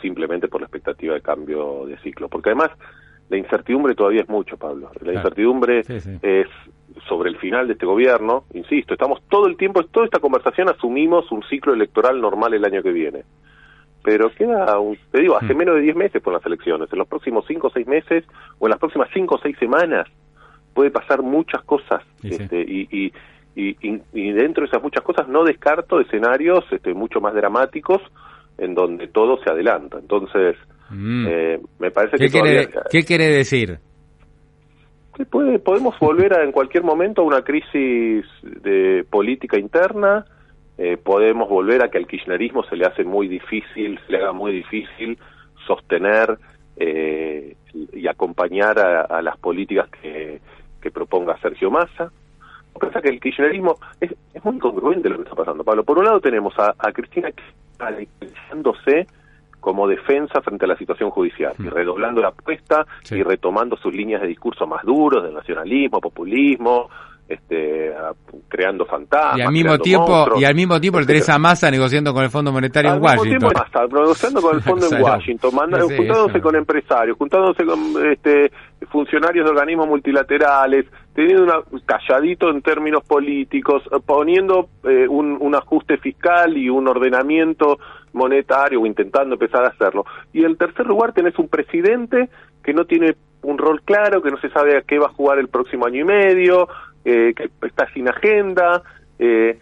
simplemente 0.00 0.48
por 0.48 0.60
la 0.60 0.66
expectativa 0.66 1.14
de 1.14 1.20
cambio 1.20 1.86
de 1.86 1.96
ciclo. 1.98 2.28
Porque 2.28 2.50
además, 2.50 2.70
la 3.28 3.36
incertidumbre 3.36 3.94
todavía 3.94 4.22
es 4.22 4.28
mucho, 4.28 4.56
Pablo. 4.56 4.90
La 5.00 5.12
incertidumbre 5.12 5.80
es 6.22 6.48
sobre 7.08 7.30
el 7.30 7.36
final 7.36 7.66
de 7.66 7.74
este 7.74 7.86
gobierno, 7.86 8.44
insisto, 8.54 8.94
estamos 8.94 9.22
todo 9.28 9.46
el 9.46 9.56
tiempo, 9.56 9.82
toda 9.84 10.06
esta 10.06 10.18
conversación 10.18 10.68
asumimos 10.68 11.30
un 11.30 11.42
ciclo 11.44 11.74
electoral 11.74 12.20
normal 12.20 12.54
el 12.54 12.64
año 12.64 12.82
que 12.82 12.92
viene. 12.92 13.24
Pero 14.02 14.30
queda, 14.30 14.78
un, 14.78 14.96
te 15.10 15.20
digo, 15.20 15.36
hace 15.36 15.52
mm. 15.52 15.56
menos 15.56 15.74
de 15.76 15.80
10 15.82 15.96
meses 15.96 16.22
con 16.22 16.32
las 16.32 16.46
elecciones. 16.46 16.92
En 16.92 16.98
los 16.98 17.08
próximos 17.08 17.44
5 17.46 17.66
o 17.66 17.70
6 17.70 17.86
meses, 17.86 18.24
o 18.58 18.66
en 18.66 18.70
las 18.70 18.78
próximas 18.78 19.08
5 19.12 19.34
o 19.34 19.38
6 19.38 19.58
semanas, 19.58 20.06
puede 20.76 20.92
pasar 20.92 21.22
muchas 21.22 21.64
cosas. 21.64 22.04
este, 22.22 22.60
y, 22.60 22.86
y, 22.92 23.12
y, 23.56 24.00
y, 24.12 24.32
dentro 24.32 24.62
de 24.62 24.68
esas 24.68 24.82
muchas 24.82 25.02
cosas 25.02 25.26
no 25.26 25.42
descarto 25.42 25.98
escenarios 25.98 26.64
este, 26.70 26.94
mucho 26.94 27.20
más 27.20 27.34
dramáticos 27.34 28.02
en 28.58 28.74
donde 28.74 29.08
todo 29.08 29.38
se 29.42 29.50
adelanta. 29.50 29.98
Entonces, 29.98 30.56
Mm. 30.90 31.26
Eh, 31.28 31.60
me 31.78 31.90
parece 31.90 32.16
¿Qué 32.16 32.26
que 32.26 32.30
quiere, 32.30 32.68
¿Qué 32.90 33.02
quiere 33.02 33.26
decir? 33.26 33.78
puede, 35.30 35.58
podemos 35.58 35.98
volver 35.98 36.34
a, 36.34 36.44
en 36.44 36.52
cualquier 36.52 36.84
momento 36.84 37.22
a 37.22 37.24
una 37.24 37.42
crisis 37.42 38.24
de 38.42 39.04
política 39.08 39.58
interna, 39.58 40.26
eh, 40.78 40.98
podemos 40.98 41.48
volver 41.48 41.82
a 41.82 41.88
que 41.88 41.98
al 41.98 42.06
kirchnerismo 42.06 42.62
se 42.64 42.76
le 42.76 42.86
hace 42.86 43.02
muy 43.02 43.26
difícil, 43.26 43.98
se 44.06 44.12
le 44.12 44.18
haga 44.18 44.32
muy 44.32 44.52
difícil 44.52 45.18
sostener 45.66 46.38
eh, 46.76 47.56
y 47.92 48.06
acompañar 48.06 48.78
a, 48.78 49.22
las 49.22 49.38
políticas 49.38 49.88
que, 50.02 50.40
que 50.80 50.90
proponga 50.90 51.38
Sergio 51.38 51.70
Massa. 51.70 52.10
Pasa 52.78 53.00
que 53.00 53.08
el 53.08 53.20
kirchnerismo 53.20 53.76
es, 54.00 54.14
es 54.34 54.44
muy 54.44 54.56
incongruente 54.56 55.08
lo 55.08 55.16
que 55.16 55.22
está 55.22 55.34
pasando, 55.34 55.64
Pablo. 55.64 55.84
Por 55.84 55.98
un 55.98 56.04
lado 56.04 56.20
tenemos 56.20 56.58
a, 56.58 56.74
a 56.78 56.92
Cristina 56.92 57.30
radicalizándose 57.78 59.06
como 59.60 59.88
defensa 59.88 60.40
frente 60.42 60.64
a 60.64 60.68
la 60.68 60.76
situación 60.76 61.10
judicial 61.10 61.54
y 61.58 61.64
mm. 61.64 61.70
redoblando 61.70 62.20
la 62.20 62.28
apuesta 62.28 62.86
y 63.10 63.22
retomando 63.22 63.76
sus 63.76 63.92
líneas 63.92 64.22
de 64.22 64.28
discurso 64.28 64.66
más 64.66 64.84
duros 64.84 65.24
del 65.24 65.34
nacionalismo, 65.34 66.00
populismo, 66.00 66.88
este, 67.28 67.92
creando 68.48 68.84
fantasmas. 68.86 69.38
Y 69.38 69.42
al 69.42 69.52
mismo 69.52 69.78
tiempo, 69.78 70.28
y 70.36 70.44
al 70.44 70.54
mismo 70.54 70.80
tiempo 70.80 70.98
el 70.98 71.06
Teresa 71.06 71.38
Massa 71.38 71.70
negociando 71.70 72.14
con 72.14 72.22
el 72.22 72.30
Fondo 72.30 72.52
Monetario 72.52 72.94
en 72.94 73.02
Washington. 73.02 73.52
negociando 73.92 74.40
con 74.40 74.56
el 74.56 74.62
Fondo 74.62 74.86
en 74.86 75.02
Washington, 75.02 75.50
juntándose 75.50 76.40
con 76.40 76.56
empresarios, 76.56 77.16
juntándose 77.16 77.64
con 77.64 77.78
este, 78.10 78.52
funcionarios 78.90 79.44
de 79.44 79.50
organismos 79.50 79.88
multilaterales, 79.88 80.86
teniendo 81.14 81.64
un 81.70 81.80
calladito 81.80 82.50
en 82.50 82.62
términos 82.62 83.02
políticos, 83.04 83.82
poniendo 84.04 84.68
eh, 84.84 85.08
un, 85.08 85.36
un 85.40 85.54
ajuste 85.54 85.98
fiscal 85.98 86.56
y 86.56 86.68
un 86.68 86.86
ordenamiento 86.86 87.78
monetario 88.12 88.80
o 88.80 88.86
intentando 88.86 89.34
empezar 89.34 89.64
a 89.64 89.68
hacerlo. 89.68 90.04
Y 90.32 90.44
en 90.44 90.56
tercer 90.56 90.86
lugar 90.86 91.12
tenés 91.12 91.38
un 91.38 91.48
presidente 91.48 92.28
que 92.62 92.72
no 92.72 92.84
tiene 92.84 93.16
un 93.42 93.58
rol 93.58 93.82
claro, 93.82 94.22
que 94.22 94.30
no 94.30 94.38
se 94.38 94.50
sabe 94.50 94.76
a 94.76 94.82
qué 94.82 94.98
va 94.98 95.06
a 95.06 95.12
jugar 95.12 95.38
el 95.38 95.48
próximo 95.48 95.86
año 95.86 96.00
y 96.00 96.04
medio, 96.04 96.68
eh, 97.06 97.34
que 97.34 97.48
está 97.66 97.88
sin 97.94 98.08
agenda. 98.08 98.82
Eh, 99.18 99.58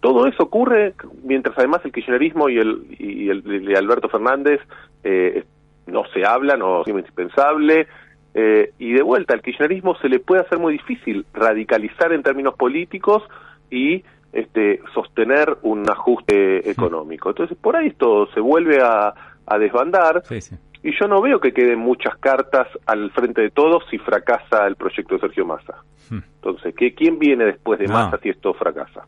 todo 0.00 0.26
eso 0.26 0.42
ocurre 0.42 0.94
mientras 1.22 1.56
además 1.56 1.80
el 1.84 1.92
kirchnerismo 1.92 2.48
y 2.48 2.58
el, 2.58 2.86
y 2.98 3.30
el 3.30 3.42
de 3.42 3.76
Alberto 3.76 4.08
Fernández 4.08 4.60
eh, 5.04 5.44
no 5.86 6.02
se 6.12 6.26
hablan 6.26 6.60
o 6.62 6.82
es 6.82 6.88
indispensable. 6.88 7.86
Eh, 8.34 8.72
y 8.78 8.92
de 8.92 9.02
vuelta, 9.02 9.34
al 9.34 9.42
kirchnerismo 9.42 9.96
se 9.98 10.08
le 10.08 10.18
puede 10.18 10.42
hacer 10.42 10.58
muy 10.58 10.72
difícil 10.72 11.24
radicalizar 11.32 12.12
en 12.12 12.22
términos 12.24 12.54
políticos 12.54 13.22
y 13.70 14.02
este, 14.32 14.80
sostener 14.92 15.56
un 15.62 15.88
ajuste 15.88 16.68
económico. 16.68 17.30
Entonces, 17.30 17.56
por 17.56 17.76
ahí 17.76 17.88
esto 17.88 18.28
se 18.34 18.40
vuelve 18.40 18.80
a, 18.82 19.14
a 19.46 19.58
desbandar. 19.58 20.22
Sí, 20.24 20.40
sí 20.40 20.56
y 20.82 20.92
yo 20.98 21.08
no 21.08 21.20
veo 21.20 21.40
que 21.40 21.52
queden 21.52 21.78
muchas 21.78 22.16
cartas 22.18 22.68
al 22.86 23.10
frente 23.10 23.42
de 23.42 23.50
todos 23.50 23.84
si 23.90 23.98
fracasa 23.98 24.66
el 24.66 24.76
proyecto 24.76 25.14
de 25.14 25.20
Sergio 25.20 25.44
Massa. 25.44 25.82
Hmm. 26.08 26.20
Entonces, 26.36 26.74
¿qué, 26.76 26.94
¿quién 26.94 27.18
viene 27.18 27.44
después 27.44 27.78
de 27.78 27.88
Massa 27.88 28.18
si 28.22 28.28
esto 28.28 28.54
fracasa? 28.54 29.06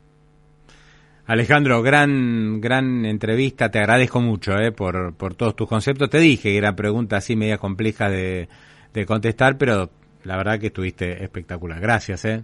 Alejandro, 1.26 1.80
gran 1.80 2.61
gran 2.61 3.04
entrevista, 3.04 3.70
te 3.70 3.78
agradezco 3.78 4.20
mucho 4.20 4.59
eh, 4.59 4.72
por, 4.72 5.14
por 5.14 5.35
todos 5.35 5.54
tus 5.54 5.68
conceptos. 5.68 6.11
Te 6.11 6.18
dije 6.18 6.50
que 6.50 6.59
era 6.59 6.74
pregunta 6.74 7.18
así 7.18 7.37
media 7.37 7.56
compleja 7.56 8.11
de, 8.11 8.48
de 8.92 9.06
contestar, 9.06 9.56
pero 9.56 9.90
la 10.24 10.37
verdad 10.37 10.59
que 10.59 10.66
estuviste 10.66 11.22
espectacular. 11.22 11.80
Gracias. 11.80 12.24
Eh. 12.24 12.42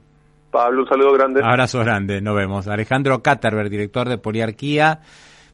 Pablo, 0.52 0.82
un 0.82 0.88
saludo 0.88 1.12
grande. 1.12 1.40
Abrazo 1.42 1.80
grande, 1.80 2.20
nos 2.20 2.36
vemos. 2.36 2.68
Alejandro 2.68 3.22
Caterberg, 3.22 3.70
director 3.70 4.08
de 4.08 4.18
Poliarquía. 4.18 5.00